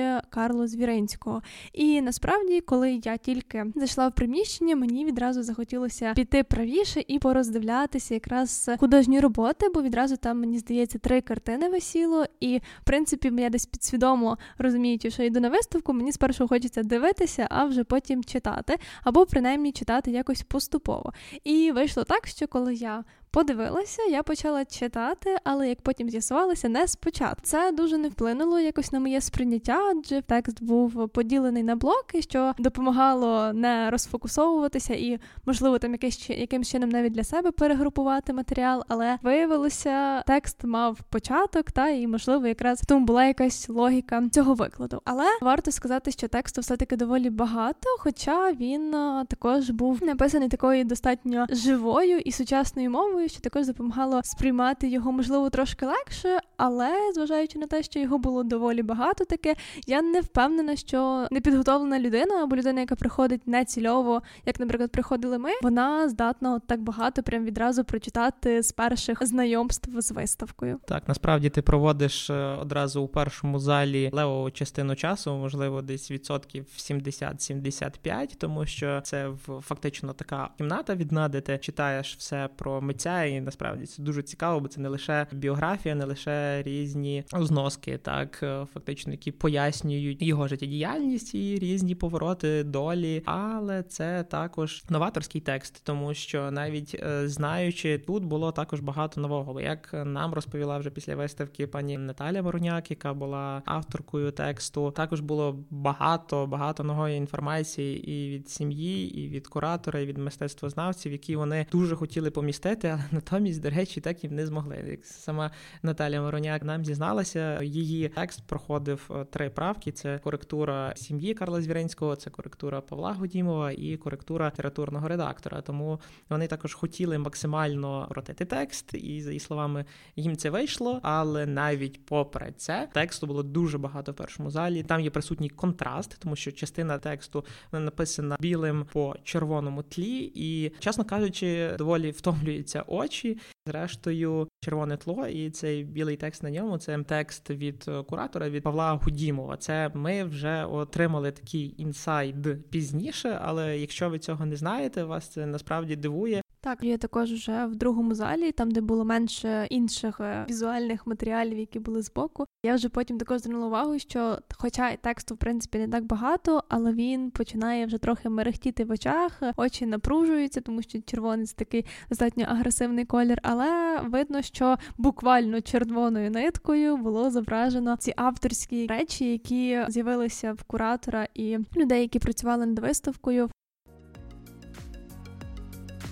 Карло 0.48 0.68
Звіринського. 0.68 1.42
І 1.74 2.02
насправді, 2.02 2.62
коли 2.62 3.02
я 3.04 3.18
тільки 3.18 3.66
зайшла 3.76 4.08
в 4.08 4.12
приміщення, 4.12 4.76
мені 4.76 5.06
відразу 5.06 5.44
захотілося 5.44 6.14
піти 6.14 6.44
правіше 6.44 7.04
і 7.08 7.20
пороздивлятися 7.20 8.14
якраз 8.14 8.70
художні 8.80 9.20
роботи, 9.20 9.66
бо 9.74 9.82
відразу 9.82 10.18
там 10.18 10.40
мені 10.40 10.60
здається 10.60 11.00
три 11.00 11.22
картини 11.22 11.70
висіло, 11.70 12.26
і 12.40 12.58
в 12.58 12.86
принципі 12.86 13.32
я 13.38 13.50
десь 13.50 13.66
підсвідомо 13.66 14.38
розуміючи, 14.58 15.10
що 15.10 15.24
йду 15.24 15.40
на 15.40 15.50
виставку, 15.50 15.94
мені 15.94 16.12
спершу 16.12 16.48
хочеться 16.48 16.84
дивитися, 16.84 17.48
а 17.50 17.66
вже 17.66 17.84
потім 17.84 18.24
читати, 18.24 18.76
або 19.04 19.26
принаймні 19.26 19.72
читати 19.72 20.12
якось 20.12 20.44
поступово. 20.44 21.14
І 21.44 21.72
вийшло 21.72 22.04
так, 22.04 22.28
що 22.28 22.48
коли 22.48 22.76
я 22.76 23.04
Подивилася, 23.32 24.02
я 24.04 24.24
почала 24.24 24.66
читати, 24.66 25.38
але 25.44 25.70
як 25.70 25.82
потім 25.82 26.10
з'ясувалося, 26.10 26.70
не 26.70 26.88
спочатку. 26.88 27.42
Це 27.44 27.72
дуже 27.72 27.98
не 27.98 28.10
вплинуло 28.10 28.60
якось 28.60 28.92
на 28.92 29.00
моє 29.00 29.22
сприйняття, 29.22 29.80
адже 29.92 30.22
текст 30.22 30.64
був 30.64 31.10
поділений 31.10 31.64
на 31.64 31.76
блоки, 31.76 32.22
що 32.22 32.54
допомагало 32.58 33.54
не 33.54 33.90
розфокусовуватися 33.90 34.94
і, 34.94 35.20
можливо, 35.46 35.80
там 35.80 35.92
якийсь 35.92 36.30
якимсь 36.30 36.70
чином 36.70 36.90
навіть 36.90 37.14
для 37.14 37.24
себе 37.24 37.52
перегрупувати 37.52 38.34
матеріал. 38.34 38.84
Але 38.88 39.18
виявилося, 39.22 40.22
текст 40.22 40.64
мав 40.64 41.00
початок, 41.10 41.72
та 41.72 41.90
і 41.90 42.08
можливо, 42.08 42.48
якраз 42.48 42.82
в 42.82 42.86
тому 42.86 43.06
була 43.06 43.26
якась 43.26 43.70
логіка 43.70 44.24
цього 44.32 44.54
викладу. 44.54 45.02
Але 45.06 45.26
варто 45.42 45.72
сказати, 45.72 46.12
що 46.12 46.28
тексту 46.28 46.62
все 46.62 46.78
таки 46.78 46.96
доволі 46.96 47.30
багато, 47.30 47.90
хоча 48.00 48.52
він 48.52 48.92
також 49.28 49.70
був 49.70 50.04
написаний 50.04 50.50
такою 50.50 50.84
достатньо 50.84 51.46
живою 51.50 52.18
і 52.18 52.32
сучасною 52.32 52.92
мовою 52.92 53.17
що 53.26 53.40
також 53.40 53.68
допомагало 53.68 54.22
сприймати 54.24 54.88
його, 54.88 55.12
можливо, 55.12 55.50
трошки 55.50 55.86
легше, 55.86 56.40
але 56.58 56.92
зважаючи 57.14 57.60
на 57.60 57.68
те, 57.68 57.84
що 57.84 58.00
його 58.00 58.18
було 58.18 58.44
доволі 58.44 58.84
багато, 58.84 59.26
таке 59.26 59.56
я 59.88 60.02
не 60.02 60.22
впевнена, 60.22 60.76
що 60.76 61.28
непідготовлена 61.32 62.00
людина 62.00 62.44
або 62.44 62.56
людина, 62.56 62.82
яка 62.82 62.96
приходить 62.96 63.48
нецільово, 63.48 64.22
як, 64.46 64.60
наприклад, 64.60 64.92
приходили 64.92 65.38
ми, 65.38 65.50
вона 65.62 66.10
здатна 66.10 66.60
так 66.60 66.82
багато 66.82 67.24
прям 67.24 67.46
відразу 67.46 67.84
прочитати 67.84 68.64
з 68.64 68.72
перших 68.72 69.26
знайомств 69.26 70.02
з 70.02 70.12
виставкою. 70.12 70.80
Так, 70.88 71.08
насправді 71.08 71.50
ти 71.50 71.62
проводиш 71.62 72.30
е, 72.30 72.34
одразу 72.34 73.02
у 73.02 73.08
першому 73.08 73.60
залі 73.60 74.10
левову 74.14 74.52
частину 74.52 74.96
часу, 74.96 75.32
можливо, 75.32 75.82
десь 75.82 76.12
відсотків 76.12 76.66
70-75, 76.78 78.36
тому 78.38 78.66
що 78.66 79.02
це 79.02 79.30
фактично 79.62 80.14
така 80.14 80.50
кімната 80.58 80.96
відна, 80.96 81.30
де 81.30 81.42
ти 81.42 81.58
читаєш 81.58 82.16
все 82.18 82.50
про 82.56 82.82
митця 82.82 83.07
і 83.08 83.42
насправді 83.42 83.86
це 83.86 84.04
дуже 84.04 84.24
цікаво, 84.24 84.60
бо 84.60 84.68
це 84.68 84.82
не 84.82 84.90
лише 84.90 85.28
біографія, 85.32 85.96
не 85.96 86.06
лише 86.06 86.64
різні 86.64 87.24
зноски, 87.34 87.98
так 87.98 88.40
е, 88.44 88.66
фактично, 88.74 89.12
які 89.12 89.32
пояснюють 89.32 90.22
його 90.22 90.48
життєдіяльність 90.48 91.36
і 91.36 91.60
різні 91.60 91.96
повороти 91.96 92.64
долі, 92.64 93.22
але 93.26 93.84
це 93.84 94.24
також 94.24 94.84
новаторський 94.90 95.42
текст, 95.42 95.82
тому 95.84 96.14
що 96.14 96.52
навіть 96.52 96.96
е, 97.04 97.28
знаючи, 97.28 97.98
тут 97.98 98.26
було 98.26 98.52
також 98.52 98.80
багато 98.80 99.22
нового. 99.22 99.62
Як 99.62 99.90
нам 100.06 100.34
розповіла 100.34 100.78
вже 100.78 100.90
після 100.90 101.16
виставки 101.16 101.68
пані 101.68 101.98
Наталя 101.98 102.42
Вороняк, 102.42 102.92
яка 102.92 103.14
була 103.14 103.62
авторкою 103.66 104.32
тексту, 104.32 104.92
також 104.92 105.20
було 105.20 105.60
багато 105.70 106.48
багато 106.48 106.84
нової 106.84 107.18
інформації 107.18 108.12
і 108.12 108.30
від 108.36 108.50
сім'ї, 108.50 109.20
і 109.20 109.30
від 109.30 109.48
куратора, 109.48 110.00
і 110.00 110.06
від 110.06 110.18
мистецтвознавців, 110.18 111.12
які 111.12 111.36
вони 111.36 111.66
дуже 111.72 111.96
хотіли 111.96 112.32
помістити, 112.32 112.97
але 112.98 113.08
натомість, 113.12 113.62
до 113.62 113.70
речі, 113.70 114.02
так 114.02 114.24
і 114.24 114.30
не 114.30 114.46
змогли. 114.46 114.84
Як 114.90 115.06
сама 115.06 115.52
Наталя 115.84 116.22
Мороняк 116.22 116.64
нам 116.64 116.86
зізналася, 116.86 117.64
її 117.64 118.10
текст 118.10 118.48
проходив 118.48 119.12
е, 119.16 119.26
три 119.26 119.50
правки: 119.50 119.92
це 119.92 120.20
коректура 120.20 120.94
сім'ї 120.96 121.34
Карла 121.34 121.62
Звіринського, 121.62 122.16
це 122.16 122.30
коректура 122.30 122.82
Павла 122.82 123.14
Годімова 123.14 123.72
і 123.72 123.98
коректура 123.98 124.48
літературного 124.48 125.08
редактора. 125.08 125.62
Тому 125.62 126.00
вони 126.30 126.48
також 126.48 126.74
хотіли 126.74 127.18
максимально 127.18 128.08
кротити 128.12 128.46
текст, 128.46 128.94
і 128.94 129.22
за 129.22 129.30
її 129.30 129.40
словами 129.40 129.86
їм 130.16 130.38
це 130.38 130.50
вийшло. 130.50 131.00
Але 131.04 131.46
навіть 131.46 132.06
попри 132.06 132.54
це 132.58 132.90
тексту 132.94 133.28
було 133.28 133.44
дуже 133.44 133.78
багато 133.78 134.12
в 134.12 134.16
першому 134.16 134.52
залі. 134.52 134.84
Там 134.84 135.02
є 135.02 135.10
присутній 135.10 135.50
контраст, 135.50 136.20
тому 136.20 136.36
що 136.36 136.52
частина 136.52 136.98
тексту 136.98 137.46
написана 137.72 138.38
білим 138.40 138.86
по 138.94 139.16
червоному 139.24 139.84
тлі, 139.84 140.32
і, 140.36 140.72
чесно 140.80 141.06
кажучи, 141.06 141.76
доволі 141.78 142.12
втомлюється 142.12 142.82
очі. 142.88 143.38
Зрештою, 143.68 144.48
червоне 144.64 144.98
тло, 144.98 145.28
і 145.28 145.50
цей 145.50 145.84
білий 145.84 146.18
текст 146.18 146.44
на 146.44 146.50
ньому 146.50 146.78
це 146.78 147.04
текст 147.04 147.50
від 147.50 147.86
е, 147.88 148.04
куратора 148.04 148.50
від 148.50 148.64
Павла 148.64 148.94
Гудімова. 148.94 149.58
Це 149.58 149.92
ми 149.94 150.24
вже 150.24 150.66
отримали 150.66 151.32
такий 151.32 151.76
інсайд 151.78 152.70
пізніше, 152.70 153.40
але 153.42 153.78
якщо 153.80 154.10
ви 154.10 154.20
цього 154.20 154.46
не 154.46 154.56
знаєте, 154.56 155.04
вас 155.04 155.28
це 155.28 155.46
насправді 155.46 155.96
дивує. 155.96 156.42
Так, 156.68 156.84
я 156.84 156.98
також 156.98 157.34
вже 157.34 157.66
в 157.66 157.76
другому 157.76 158.16
залі, 158.16 158.52
там 158.52 158.72
де 158.72 158.82
було 158.82 159.06
менше 159.06 159.68
інших 159.70 160.20
е, 160.20 160.46
візуальних 160.50 161.08
матеріалів, 161.08 161.60
які 161.60 161.80
були 161.80 162.02
збоку. 162.02 162.46
Я 162.64 162.76
вже 162.76 162.90
потім 162.90 163.18
також 163.18 163.42
звернула 163.42 163.68
увагу, 163.68 164.00
що, 164.00 164.40
хоча 164.58 164.96
тексту 164.96 165.36
в 165.36 165.38
принципі 165.38 165.78
не 165.78 165.88
так 165.88 166.06
багато, 166.06 166.64
але 166.70 166.94
він 166.94 167.32
починає 167.32 167.86
вже 167.86 167.98
трохи 167.98 168.30
мерехтіти 168.30 168.86
в 168.86 168.92
очах, 168.92 169.42
очі 169.58 169.86
напружуються, 169.86 170.62
тому 170.62 170.82
що 170.82 171.02
червоний 171.02 171.46
це 171.46 171.56
такий 171.56 171.86
достатньо 172.10 172.46
агресивний 172.48 173.06
колір. 173.06 173.40
Але 173.44 174.00
видно, 174.04 174.42
що 174.42 174.78
буквально 174.98 175.62
червоною 175.62 176.32
ниткою 176.32 176.98
було 176.98 177.32
зображено 177.32 177.98
ці 177.98 178.14
авторські 178.16 178.88
речі, 178.88 179.32
які 179.32 179.80
з'явилися 179.88 180.54
в 180.54 180.64
куратора 180.64 181.28
і 181.34 181.58
людей, 181.78 182.02
які 182.02 182.20
працювали 182.20 182.66
над 182.66 182.80
виставкою. 182.80 183.50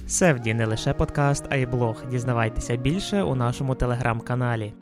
Севді 0.07 0.53
не 0.53 0.65
лише 0.65 0.93
подкаст, 0.93 1.45
а 1.49 1.55
й 1.55 1.65
блог. 1.65 2.03
Дізнавайтеся 2.09 2.75
більше 2.75 3.23
у 3.23 3.35
нашому 3.35 3.75
телеграм-каналі. 3.75 4.73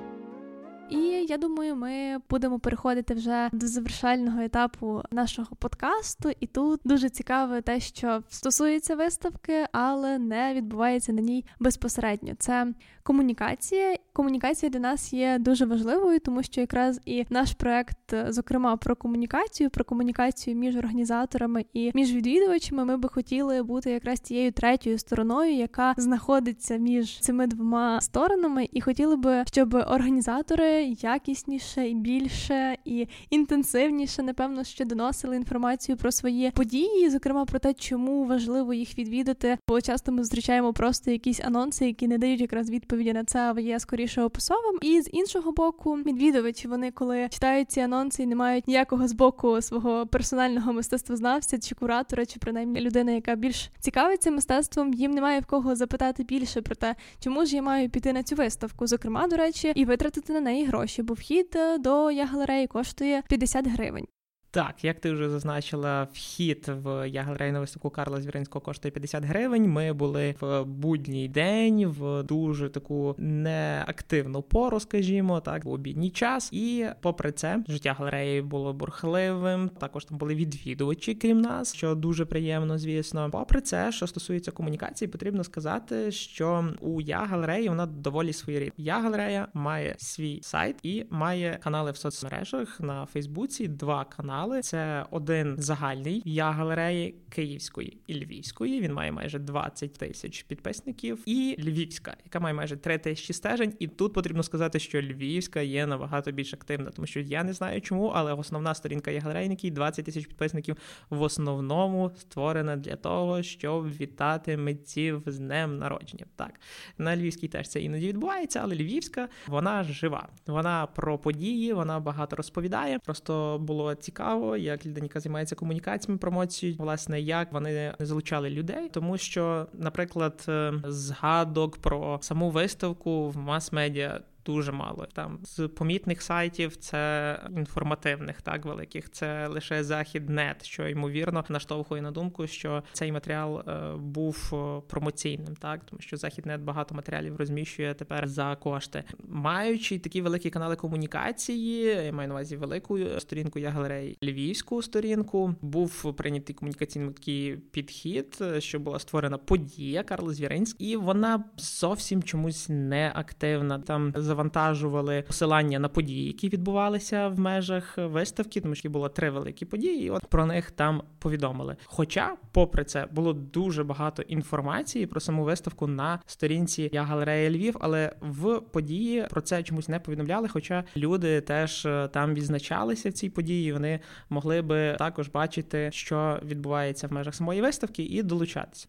І 0.89 0.97
я 1.29 1.37
думаю, 1.37 1.75
ми 1.75 2.17
будемо 2.29 2.59
переходити 2.59 3.13
вже 3.13 3.49
до 3.51 3.67
завершального 3.67 4.41
етапу 4.41 5.01
нашого 5.11 5.55
подкасту. 5.55 6.31
І 6.39 6.47
тут 6.47 6.81
дуже 6.83 7.09
цікаве 7.09 7.61
те, 7.61 7.79
що 7.79 8.23
стосується 8.29 8.95
виставки, 8.95 9.65
але 9.71 10.17
не 10.17 10.53
відбувається 10.53 11.13
на 11.13 11.21
ній 11.21 11.45
безпосередньо. 11.59 12.33
Це 12.39 12.67
комунікація. 13.03 13.95
Комунікація 14.15 14.69
для 14.69 14.79
нас 14.79 15.13
є 15.13 15.37
дуже 15.39 15.65
важливою, 15.65 16.19
тому 16.19 16.43
що 16.43 16.61
якраз 16.61 17.01
і 17.05 17.25
наш 17.29 17.53
проект, 17.53 17.97
зокрема 18.27 18.77
про 18.77 18.95
комунікацію, 18.95 19.69
про 19.69 19.85
комунікацію 19.85 20.55
між 20.55 20.75
організаторами 20.75 21.65
і 21.73 21.91
між 21.93 22.13
відвідувачами, 22.13 22.85
ми 22.85 22.97
би 22.97 23.09
хотіли 23.09 23.63
бути 23.63 23.91
якраз 23.91 24.19
тією 24.19 24.51
третьою 24.51 24.97
стороною, 24.97 25.55
яка 25.55 25.93
знаходиться 25.97 26.77
між 26.77 27.19
цими 27.19 27.47
двома 27.47 28.01
сторонами, 28.01 28.69
і 28.71 28.81
хотіли 28.81 29.15
би, 29.15 29.43
щоб 29.47 29.73
організатори 29.73 30.83
якісніше 30.83 31.89
і 31.89 31.95
більше 31.95 32.77
і 32.85 33.07
інтенсивніше, 33.29 34.23
напевно, 34.23 34.63
що 34.63 34.85
доносили 34.85 35.35
інформацію 35.35 35.97
про 35.97 36.11
свої 36.11 36.51
події, 36.51 37.09
зокрема 37.09 37.45
про 37.45 37.59
те, 37.59 37.73
чому 37.73 38.25
важливо 38.25 38.73
їх 38.73 38.97
відвідати. 38.97 39.57
Бо 39.67 39.81
часто 39.81 40.11
ми 40.11 40.23
зустрічаємо 40.23 40.73
просто 40.73 41.11
якісь 41.11 41.39
анонси, 41.39 41.85
які 41.85 42.07
не 42.07 42.17
дають 42.17 42.41
якраз 42.41 42.69
відповіді 42.69 43.13
на 43.13 43.23
це, 43.23 43.39
а 43.39 43.59
є 43.59 43.79
скоріше 43.79 44.02
описовим. 44.25 44.77
І 44.81 45.01
з 45.01 45.09
іншого 45.11 45.51
боку, 45.51 45.95
відвідувачі 45.95 46.67
вони, 46.67 46.91
коли 46.91 47.29
читають 47.29 47.71
ці 47.71 47.79
анонси 47.79 48.23
і 48.23 48.25
не 48.25 48.35
мають 48.35 48.67
ніякого 48.67 49.07
з 49.07 49.13
боку 49.13 49.61
свого 49.61 50.07
персонального 50.07 50.73
мистецтвознавця 50.73 51.59
чи 51.59 51.75
куратора, 51.75 52.25
чи 52.25 52.39
принаймні 52.39 52.81
людина, 52.81 53.11
яка 53.11 53.35
більш 53.35 53.69
цікавиться 53.79 54.31
мистецтвом, 54.31 54.93
їм 54.93 55.11
немає 55.11 55.39
в 55.39 55.45
кого 55.45 55.75
запитати 55.75 56.23
більше 56.23 56.61
про 56.61 56.75
те, 56.75 56.95
чому 57.19 57.45
ж 57.45 57.55
я 57.55 57.61
маю 57.61 57.89
піти 57.89 58.13
на 58.13 58.23
цю 58.23 58.35
виставку, 58.35 58.87
зокрема, 58.87 59.27
до 59.27 59.35
речі, 59.35 59.71
і 59.75 59.85
витратити 59.85 60.33
на 60.33 60.41
неї 60.41 60.65
гроші, 60.65 61.03
бо 61.03 61.13
вхід 61.13 61.55
е, 61.55 61.77
до 61.77 62.11
я 62.11 62.25
галереї 62.25 62.67
коштує 62.67 63.23
50 63.27 63.67
гривень. 63.67 64.07
Так, 64.53 64.83
як 64.83 64.99
ти 64.99 65.11
вже 65.11 65.29
зазначила, 65.29 66.07
вхід 66.13 66.71
в 66.83 67.09
я 67.09 67.21
галерею 67.21 67.53
на 67.53 67.59
виставку 67.59 67.89
Карла 67.89 68.21
Звіринського 68.21 68.65
коштує 68.65 68.91
50 68.91 69.23
гривень. 69.23 69.69
Ми 69.69 69.93
були 69.93 70.35
в 70.41 70.63
будній 70.63 71.27
день, 71.27 71.85
в 71.85 72.23
дуже 72.23 72.69
таку 72.69 73.15
неактивну 73.17 74.41
пору, 74.41 74.79
скажімо, 74.79 75.39
так 75.39 75.65
в 75.65 75.69
обідній 75.69 76.09
час. 76.09 76.49
І 76.53 76.85
попри 77.01 77.31
це, 77.31 77.63
життя 77.67 77.95
галереї 77.99 78.41
було 78.41 78.73
бурхливим. 78.73 79.69
Також 79.69 80.05
там 80.05 80.17
були 80.17 80.35
відвідувачі, 80.35 81.15
крім 81.15 81.41
нас, 81.41 81.75
що 81.75 81.95
дуже 81.95 82.25
приємно, 82.25 82.77
звісно. 82.77 83.29
Попри 83.31 83.61
це, 83.61 83.91
що 83.91 84.07
стосується 84.07 84.51
комунікації, 84.51 85.07
потрібно 85.07 85.43
сказати, 85.43 86.11
що 86.11 86.69
у 86.81 87.01
я 87.01 87.19
галереї 87.19 87.69
вона 87.69 87.85
доволі 87.85 88.33
своєрідна. 88.33 88.73
Я 88.77 88.99
галерея 88.99 89.47
має 89.53 89.95
свій 89.97 90.39
сайт 90.43 90.75
і 90.83 91.05
має 91.09 91.59
канали 91.63 91.91
в 91.91 91.97
соцмережах 91.97 92.79
на 92.79 93.05
Фейсбуці. 93.05 93.67
Два 93.67 94.05
канали. 94.05 94.42
Це 94.61 95.05
один 95.11 95.55
загальний 95.57 96.21
я 96.25 96.51
галереї 96.51 97.15
Київської 97.29 97.97
і 98.07 98.13
Львівської. 98.13 98.81
Він 98.81 98.93
має 98.93 99.11
майже 99.11 99.39
20 99.39 99.93
тисяч 99.93 100.43
підписників, 100.43 101.23
і 101.25 101.55
Львівська, 101.59 102.17
яка 102.25 102.39
має 102.39 102.53
майже 102.53 102.77
3 102.77 102.97
тисячі 102.97 103.33
стежень. 103.33 103.73
І 103.79 103.87
тут 103.87 104.13
потрібно 104.13 104.43
сказати, 104.43 104.79
що 104.79 105.01
Львівська 105.01 105.61
є 105.61 105.85
набагато 105.85 106.31
більш 106.31 106.53
активна, 106.53 106.91
тому 106.91 107.05
що 107.05 107.19
я 107.19 107.43
не 107.43 107.53
знаю 107.53 107.81
чому, 107.81 108.07
але 108.07 108.33
основна 108.33 108.73
сторінка 108.73 109.11
є 109.11 109.19
галерейників, 109.19 109.73
20 109.73 110.05
тисяч 110.05 110.25
підписників 110.25 110.77
в 111.09 111.21
основному 111.21 112.11
створена 112.17 112.75
для 112.75 112.95
того, 112.95 113.43
щоб 113.43 113.89
вітати 113.89 114.57
митців 114.57 115.23
з 115.25 115.39
днем 115.39 115.77
народження. 115.77 116.25
Так 116.35 116.59
на 116.97 117.17
Львівській 117.17 117.47
теж 117.47 117.69
це 117.69 117.81
іноді 117.81 118.07
відбувається, 118.07 118.59
але 118.63 118.75
Львівська 118.75 119.29
вона 119.47 119.83
жива. 119.83 120.29
Вона 120.47 120.85
про 120.85 121.17
події, 121.17 121.73
вона 121.73 121.99
багато 121.99 122.35
розповідає. 122.35 122.99
Просто 122.99 123.59
було 123.61 123.95
цікаво, 123.95 124.32
як 124.59 124.85
людина, 124.85 125.07
займається 125.15 125.55
комунікаціями, 125.55 126.17
промоцією, 126.17 126.77
власне, 126.79 127.21
як 127.21 127.53
вони 127.53 127.93
залучали 127.99 128.49
людей, 128.49 128.89
тому 128.89 129.17
що, 129.17 129.67
наприклад, 129.73 130.45
е, 130.49 130.73
згадок 130.87 131.77
про 131.77 132.19
саму 132.21 132.49
виставку 132.49 133.29
в 133.29 133.37
мас-медіа 133.37 134.19
дуже 134.45 134.71
мало. 134.71 135.07
Там 135.13 135.39
з 135.43 135.67
помітних 135.67 136.21
сайтів 136.21 136.75
це 136.75 137.39
інформативних, 137.57 138.41
так 138.41 138.65
великих. 138.65 139.09
Це 139.11 139.47
лише 139.47 139.83
західнет, 139.83 140.65
що 140.65 140.87
ймовірно 140.87 141.45
наштовхує 141.49 142.01
на 142.01 142.11
думку, 142.11 142.47
що 142.47 142.83
цей 142.93 143.11
матеріал 143.11 143.59
е, 143.59 143.95
був 143.97 144.51
е, 144.53 144.81
промоційним, 144.89 145.55
так 145.55 145.85
тому 145.85 146.01
що 146.01 146.17
західнет 146.17 146.61
багато 146.61 146.95
матеріалів 146.95 147.35
розміщує 147.35 147.93
тепер 147.93 148.27
за 148.27 148.55
кошти, 148.55 149.03
маючи 149.27 149.99
такі 149.99 150.21
великі 150.21 150.49
канали 150.49 150.75
комунікації. 150.75 151.83
Я 151.85 152.11
маю 152.11 152.27
на 152.27 152.33
увазі 152.33 152.55
велику 152.55 152.99
сторінку 153.19 153.59
я 153.59 153.69
галереї 153.69 154.17
львівську 154.23 154.81
сторінку. 154.81 155.55
Був 155.61 156.13
прийнятий 156.17 156.55
комунікаційний 156.55 157.57
підхід, 157.71 158.43
що 158.59 158.79
була 158.79 158.99
створена 158.99 159.37
подія 159.37 160.03
Карл 160.03 160.31
Звіринський, 160.31 160.87
і 160.87 160.95
вона 160.95 161.43
зовсім 161.57 162.23
чомусь 162.23 162.69
не 162.69 163.11
активна. 163.15 163.79
Там 163.79 164.13
завантажували 164.33 165.23
посилання 165.27 165.79
на 165.79 165.89
події, 165.89 166.27
які 166.27 166.49
відбувалися 166.49 167.27
в 167.27 167.39
межах 167.39 167.97
виставки, 167.97 168.61
тому 168.61 168.75
що 168.75 168.89
було 168.89 169.09
три 169.09 169.29
великі 169.29 169.65
події. 169.65 170.05
і 170.05 170.09
От 170.09 170.25
про 170.25 170.45
них 170.45 170.71
там 170.71 171.01
повідомили. 171.19 171.75
Хоча, 171.85 172.35
попри 172.51 172.83
це, 172.83 173.07
було 173.11 173.33
дуже 173.33 173.83
багато 173.83 174.21
інформації 174.21 175.07
про 175.07 175.19
саму 175.19 175.43
виставку 175.43 175.87
на 175.87 176.19
сторінці 176.25 176.89
Я 176.93 177.03
галерея 177.03 177.49
Львів, 177.49 177.77
але 177.79 178.15
в 178.21 178.59
події 178.59 179.27
про 179.29 179.41
це 179.41 179.63
чомусь 179.63 179.89
не 179.89 179.99
повідомляли. 179.99 180.47
Хоча 180.47 180.83
люди 180.97 181.41
теж 181.41 181.85
е, 181.85 182.09
там 182.13 182.33
відзначалися 182.33 183.09
в 183.09 183.13
цій 183.13 183.29
події, 183.29 183.73
вони 183.73 183.99
могли 184.29 184.61
би 184.61 184.95
також 184.99 185.27
бачити, 185.27 185.89
що 185.91 186.39
відбувається 186.45 187.07
в 187.07 187.13
межах 187.13 187.35
самої 187.35 187.61
виставки, 187.61 188.03
і 188.03 188.23
долучатися. 188.23 188.87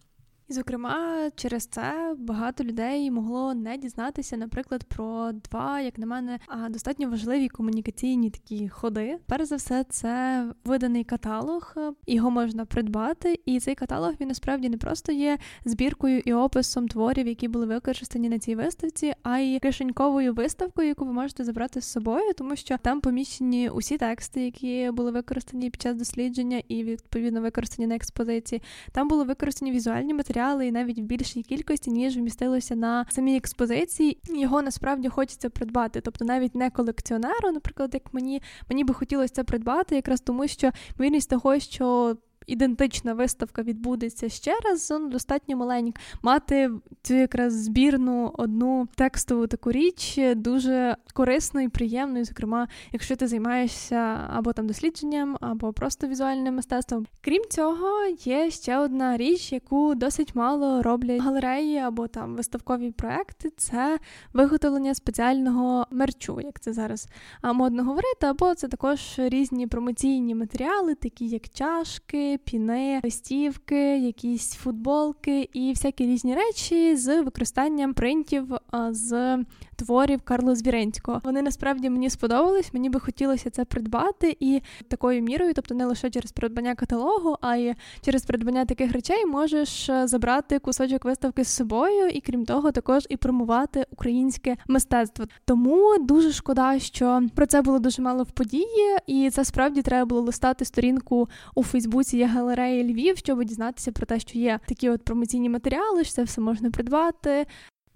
І, 0.48 0.52
зокрема, 0.52 1.30
через 1.36 1.66
це 1.66 2.14
багато 2.18 2.64
людей 2.64 3.10
могло 3.10 3.54
не 3.54 3.76
дізнатися, 3.76 4.36
наприклад, 4.36 4.84
про 4.84 5.32
два, 5.32 5.80
як 5.80 5.98
на 5.98 6.06
мене, 6.06 6.38
достатньо 6.70 7.10
важливі 7.10 7.48
комунікаційні 7.48 8.30
такі 8.30 8.68
ходи. 8.68 9.18
Перш 9.26 9.48
за 9.48 9.56
все, 9.56 9.84
це 9.84 10.44
виданий 10.64 11.04
каталог, 11.04 11.74
його 12.06 12.30
можна 12.30 12.64
придбати, 12.64 13.40
і 13.44 13.60
цей 13.60 13.74
каталог 13.74 14.12
він 14.20 14.28
насправді 14.28 14.68
не 14.68 14.76
просто 14.76 15.12
є 15.12 15.38
збіркою 15.64 16.22
і 16.24 16.32
описом 16.32 16.88
творів, 16.88 17.26
які 17.26 17.48
були 17.48 17.66
використані 17.66 18.28
на 18.28 18.38
цій 18.38 18.54
виставці, 18.54 19.14
а 19.22 19.38
й 19.38 19.58
кишеньковою 19.58 20.34
виставкою, 20.34 20.88
яку 20.88 21.04
ви 21.04 21.12
можете 21.12 21.44
забрати 21.44 21.80
з 21.80 21.84
собою, 21.84 22.32
тому 22.38 22.56
що 22.56 22.78
там 22.78 23.00
поміщені 23.00 23.68
усі 23.68 23.98
тексти, 23.98 24.44
які 24.44 24.90
були 24.90 25.10
використані 25.10 25.70
під 25.70 25.82
час 25.82 25.96
дослідження, 25.96 26.62
і 26.68 26.84
відповідно 26.84 27.40
використані 27.40 27.86
на 27.86 27.94
експозиції. 27.94 28.62
Там 28.92 29.08
були 29.08 29.24
використані 29.24 29.72
візуальні 29.72 30.14
матеріали 30.14 30.33
матеріали 30.34 30.66
і 30.66 30.72
навіть 30.72 30.98
в 30.98 31.02
більшій 31.02 31.42
кількості, 31.42 31.90
ніж 31.90 32.16
вмістилося 32.16 32.76
на 32.76 33.06
самій 33.10 33.36
експозиції. 33.36 34.18
Його 34.24 34.62
насправді 34.62 35.08
хочеться 35.08 35.50
придбати. 35.50 36.00
Тобто 36.00 36.24
навіть 36.24 36.54
не 36.54 36.70
колекціонеру, 36.70 37.52
наприклад, 37.52 37.90
як 37.94 38.14
мені, 38.14 38.42
мені 38.68 38.84
би 38.84 38.94
хотілося 38.94 39.34
це 39.34 39.44
придбати, 39.44 39.94
якраз 39.94 40.20
тому, 40.20 40.48
що 40.48 40.70
вірність 41.00 41.30
того, 41.30 41.58
що 41.58 42.16
ідентична 42.46 43.14
виставка 43.14 43.62
відбудеться 43.62 44.28
ще 44.28 44.54
раз, 44.64 44.90
ну, 44.90 45.08
достатньо 45.08 45.56
маленька. 45.56 46.00
Мати 46.22 46.70
цю 47.02 47.14
якраз 47.14 47.52
збірну 47.52 48.32
одну 48.34 48.88
текстову 48.94 49.46
таку 49.46 49.72
річ 49.72 50.18
дуже 50.36 50.96
корисно 51.12 51.60
і 51.60 51.68
приємно, 51.68 52.18
і, 52.18 52.24
зокрема, 52.24 52.68
якщо 52.92 53.16
ти 53.16 53.26
займаєшся 53.26 54.28
або 54.34 54.52
там 54.52 54.66
дослідженням, 54.66 55.36
або 55.40 55.72
просто 55.72 56.06
візуальним 56.06 56.54
мистецтвом. 56.54 57.06
Крім 57.20 57.42
цього, 57.50 58.06
є 58.24 58.50
ще 58.50 58.78
одна 58.78 59.16
річ, 59.16 59.52
яку 59.52 59.94
досить 59.94 60.34
мало 60.34 60.82
роблять 60.82 61.20
галереї 61.20 61.78
або 61.78 62.08
там 62.08 62.36
виставкові 62.36 62.90
проекти. 62.90 63.50
Це 63.56 63.98
виготовлення 64.32 64.94
спеціального 64.94 65.86
мерчу, 65.90 66.40
як 66.40 66.60
це 66.60 66.72
зараз 66.72 67.08
модно 67.42 67.84
говорити, 67.84 68.26
або 68.26 68.54
це 68.54 68.68
також 68.68 69.00
різні 69.16 69.66
промоційні 69.66 70.34
матеріали, 70.34 70.94
такі 70.94 71.26
як 71.26 71.48
чашки 71.48 72.33
піни, 72.38 73.00
листівки, 73.04 73.98
якісь 73.98 74.52
футболки 74.52 75.48
і 75.52 75.70
всякі 75.70 76.06
різні 76.06 76.34
речі 76.34 76.96
з 76.96 77.22
використанням 77.22 77.94
принтів 77.94 78.54
з 78.90 79.38
творів 79.74 80.20
Карла 80.22 80.54
Звіренського. 80.54 81.20
Вони 81.24 81.42
насправді 81.42 81.90
мені 81.90 82.10
сподобались. 82.10 82.74
Мені 82.74 82.90
би 82.90 83.00
хотілося 83.00 83.50
це 83.50 83.64
придбати 83.64 84.36
і 84.40 84.62
такою 84.88 85.22
мірою, 85.22 85.52
тобто 85.54 85.74
не 85.74 85.86
лише 85.86 86.10
через 86.10 86.32
придбання 86.32 86.74
каталогу, 86.74 87.36
а 87.40 87.56
й 87.56 87.74
через 88.00 88.24
придбання 88.24 88.64
таких 88.64 88.92
речей 88.92 89.26
можеш 89.26 89.88
е, 89.88 90.06
забрати 90.06 90.58
кусочок 90.58 91.04
виставки 91.04 91.44
з 91.44 91.48
собою, 91.48 92.08
і 92.08 92.20
крім 92.20 92.44
того, 92.44 92.72
також 92.72 93.06
і 93.08 93.16
промувати 93.16 93.86
українське 93.90 94.56
мистецтво. 94.68 95.24
Тому 95.44 95.98
дуже 96.00 96.32
шкода, 96.32 96.78
що 96.78 97.22
про 97.34 97.46
це 97.46 97.62
було 97.62 97.78
дуже 97.78 98.02
мало 98.02 98.22
в 98.22 98.30
події, 98.30 98.96
і 99.06 99.30
це 99.30 99.44
справді 99.44 99.82
треба 99.82 100.04
було 100.04 100.20
листати 100.20 100.64
сторінку 100.64 101.28
у 101.54 101.62
Фейсбуці 101.62 102.16
є 102.16 102.26
галереї 102.26 102.92
Львів, 102.92 103.16
щоб 103.16 103.44
дізнатися 103.44 103.92
про 103.92 104.06
те, 104.06 104.20
що 104.20 104.38
є 104.38 104.60
такі 104.66 104.90
от 104.90 105.02
промоційні 105.04 105.48
матеріали, 105.48 106.04
що 106.04 106.12
це 106.12 106.22
все 106.22 106.40
можна 106.40 106.70
придбати. 106.70 107.46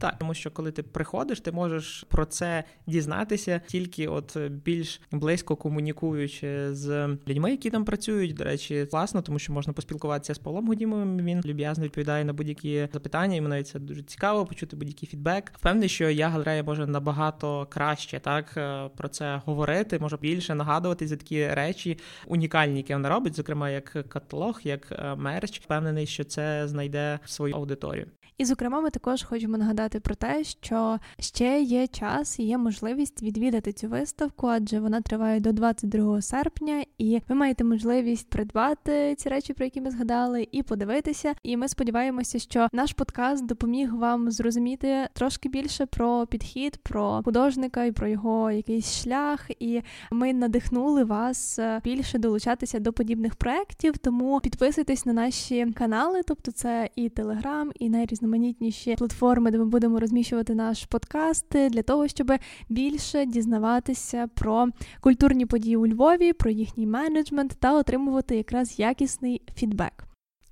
Так, 0.01 0.19
тому 0.19 0.35
що 0.35 0.51
коли 0.51 0.73
ти 0.73 0.83
приходиш, 0.83 1.41
ти 1.41 1.53
можеш 1.53 2.05
про 2.09 2.25
це 2.25 2.65
дізнатися 2.87 3.61
тільки 3.67 4.09
от 4.09 4.39
більш 4.39 5.01
близько 5.13 5.57
комунікуючи 5.57 6.75
з 6.75 7.09
людьми, 7.29 7.51
які 7.51 7.71
там 7.71 7.85
працюють. 7.85 8.35
До 8.35 8.45
речі, 8.45 8.87
класно, 8.91 9.23
тому 9.23 9.39
що 9.39 9.53
можна 9.53 9.73
поспілкуватися 9.73 10.35
з 10.35 10.39
Павлом 10.39 10.67
Гудімовим. 10.67 11.19
Він 11.19 11.43
люб'язно 11.45 11.85
відповідає 11.85 12.25
на 12.25 12.33
будь-які 12.33 12.89
запитання. 12.93 13.37
і 13.37 13.41
навіть 13.41 13.69
це 13.69 13.79
дуже 13.79 14.03
цікаво 14.03 14.47
почути 14.47 14.77
будь-який 14.77 15.09
фідбек. 15.09 15.53
Впевнений, 15.57 15.89
що 15.89 16.11
я 16.11 16.29
галерея 16.29 16.63
може 16.63 16.87
набагато 16.87 17.67
краще 17.71 18.21
так 18.21 18.57
е, 18.57 18.91
про 18.97 19.09
це 19.09 19.43
говорити, 19.45 19.99
може 19.99 20.17
більше 20.17 20.55
нагадувати 20.55 21.07
за 21.07 21.17
такі 21.17 21.49
речі 21.49 21.99
унікальні, 22.27 22.77
які 22.77 22.93
вона 22.93 23.09
робить, 23.09 23.37
зокрема 23.37 23.71
як 23.71 23.85
каталог, 24.09 24.61
як 24.65 24.93
е, 24.93 25.15
мерч. 25.15 25.61
Впевнений, 25.61 26.07
що 26.07 26.25
це 26.25 26.69
знайде 26.69 27.19
свою 27.25 27.55
аудиторію. 27.55 28.07
І, 28.39 28.45
зокрема, 28.45 28.81
ми 28.81 28.91
також 28.91 29.23
хочемо 29.23 29.59
нагадати 29.59 29.88
про 29.89 30.15
те, 30.15 30.45
що 30.45 30.99
ще 31.19 31.63
є 31.63 31.87
час 31.87 32.39
і 32.39 32.43
є 32.43 32.59
можливість 32.59 33.23
відвідати 33.23 33.73
цю 33.73 33.89
виставку, 33.89 34.47
адже 34.47 34.81
вона 34.81 35.01
триває 35.01 35.41
до 35.41 35.53
22 35.53 36.23
серпня, 36.23 36.85
і 36.99 37.21
ви 37.29 37.35
маєте 37.35 37.65
можливість 37.65 38.31
придбати 38.31 39.15
ці 39.15 39.29
речі, 39.29 39.53
про 39.53 39.65
які 39.65 39.81
ми 39.81 39.91
згадали, 39.91 40.49
і 40.53 40.63
подивитися. 40.63 41.35
І 41.43 41.57
ми 41.57 41.69
сподіваємося, 41.69 42.39
що 42.39 42.69
наш 42.73 42.93
подкаст 42.93 43.47
допоміг 43.47 43.95
вам 43.95 44.31
зрозуміти 44.31 45.09
трошки 45.13 45.49
більше 45.49 45.87
про 45.87 46.27
підхід, 46.27 46.77
про 46.77 47.23
художника 47.25 47.85
і 47.85 47.93
про 47.93 48.09
його 48.09 48.51
якийсь 48.51 49.03
шлях. 49.03 49.51
І 49.61 49.83
ми 50.11 50.33
надихнули 50.33 51.05
вас 51.05 51.61
більше 51.85 52.19
долучатися 52.19 52.79
до 52.79 52.93
подібних 52.93 53.35
проєктів. 53.35 53.99
Тому 53.99 54.41
підписуйтесь 54.41 55.07
на 55.07 55.13
наші 55.13 55.67
канали, 55.67 56.21
тобто 56.27 56.53
це 56.53 56.91
і 56.97 57.09
Телеграм, 57.09 57.73
і 57.79 57.91
найрізноманітніші 57.91 58.95
платформи, 58.99 59.51
де 59.51 59.59
ми 59.59 59.65
будемо 59.65 59.78
будемо 59.79 60.01
розміщувати 60.01 60.55
наш 60.55 60.85
подкаст 60.85 61.47
для 61.71 61.83
того, 61.83 62.09
щоб 62.09 62.33
більше 62.69 63.27
дізнаватися 63.27 64.29
про 64.35 64.69
культурні 65.01 65.47
події 65.47 65.77
у 65.77 65.87
Львові, 65.87 66.33
про 66.33 66.51
їхній 66.51 66.87
менеджмент 66.87 67.57
та 67.61 67.75
отримувати 67.75 68.37
якраз 68.37 68.79
якісний 68.79 69.43
фідбек. 69.55 70.05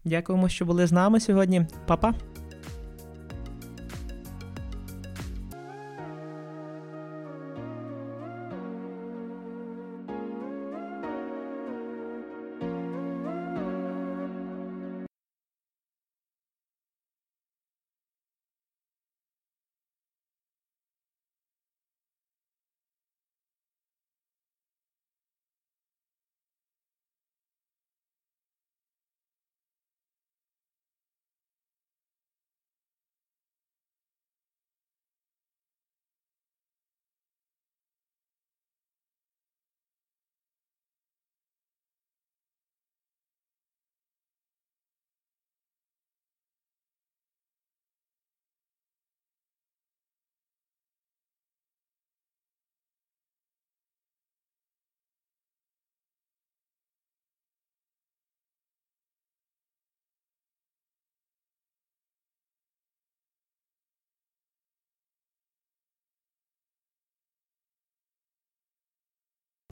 Дякуємо, 0.04 0.48
що 0.48 0.64
були 0.64 0.86
з 0.86 0.92
нами 0.92 1.20
сьогодні. 1.20 1.66
Па-па! 1.86 2.14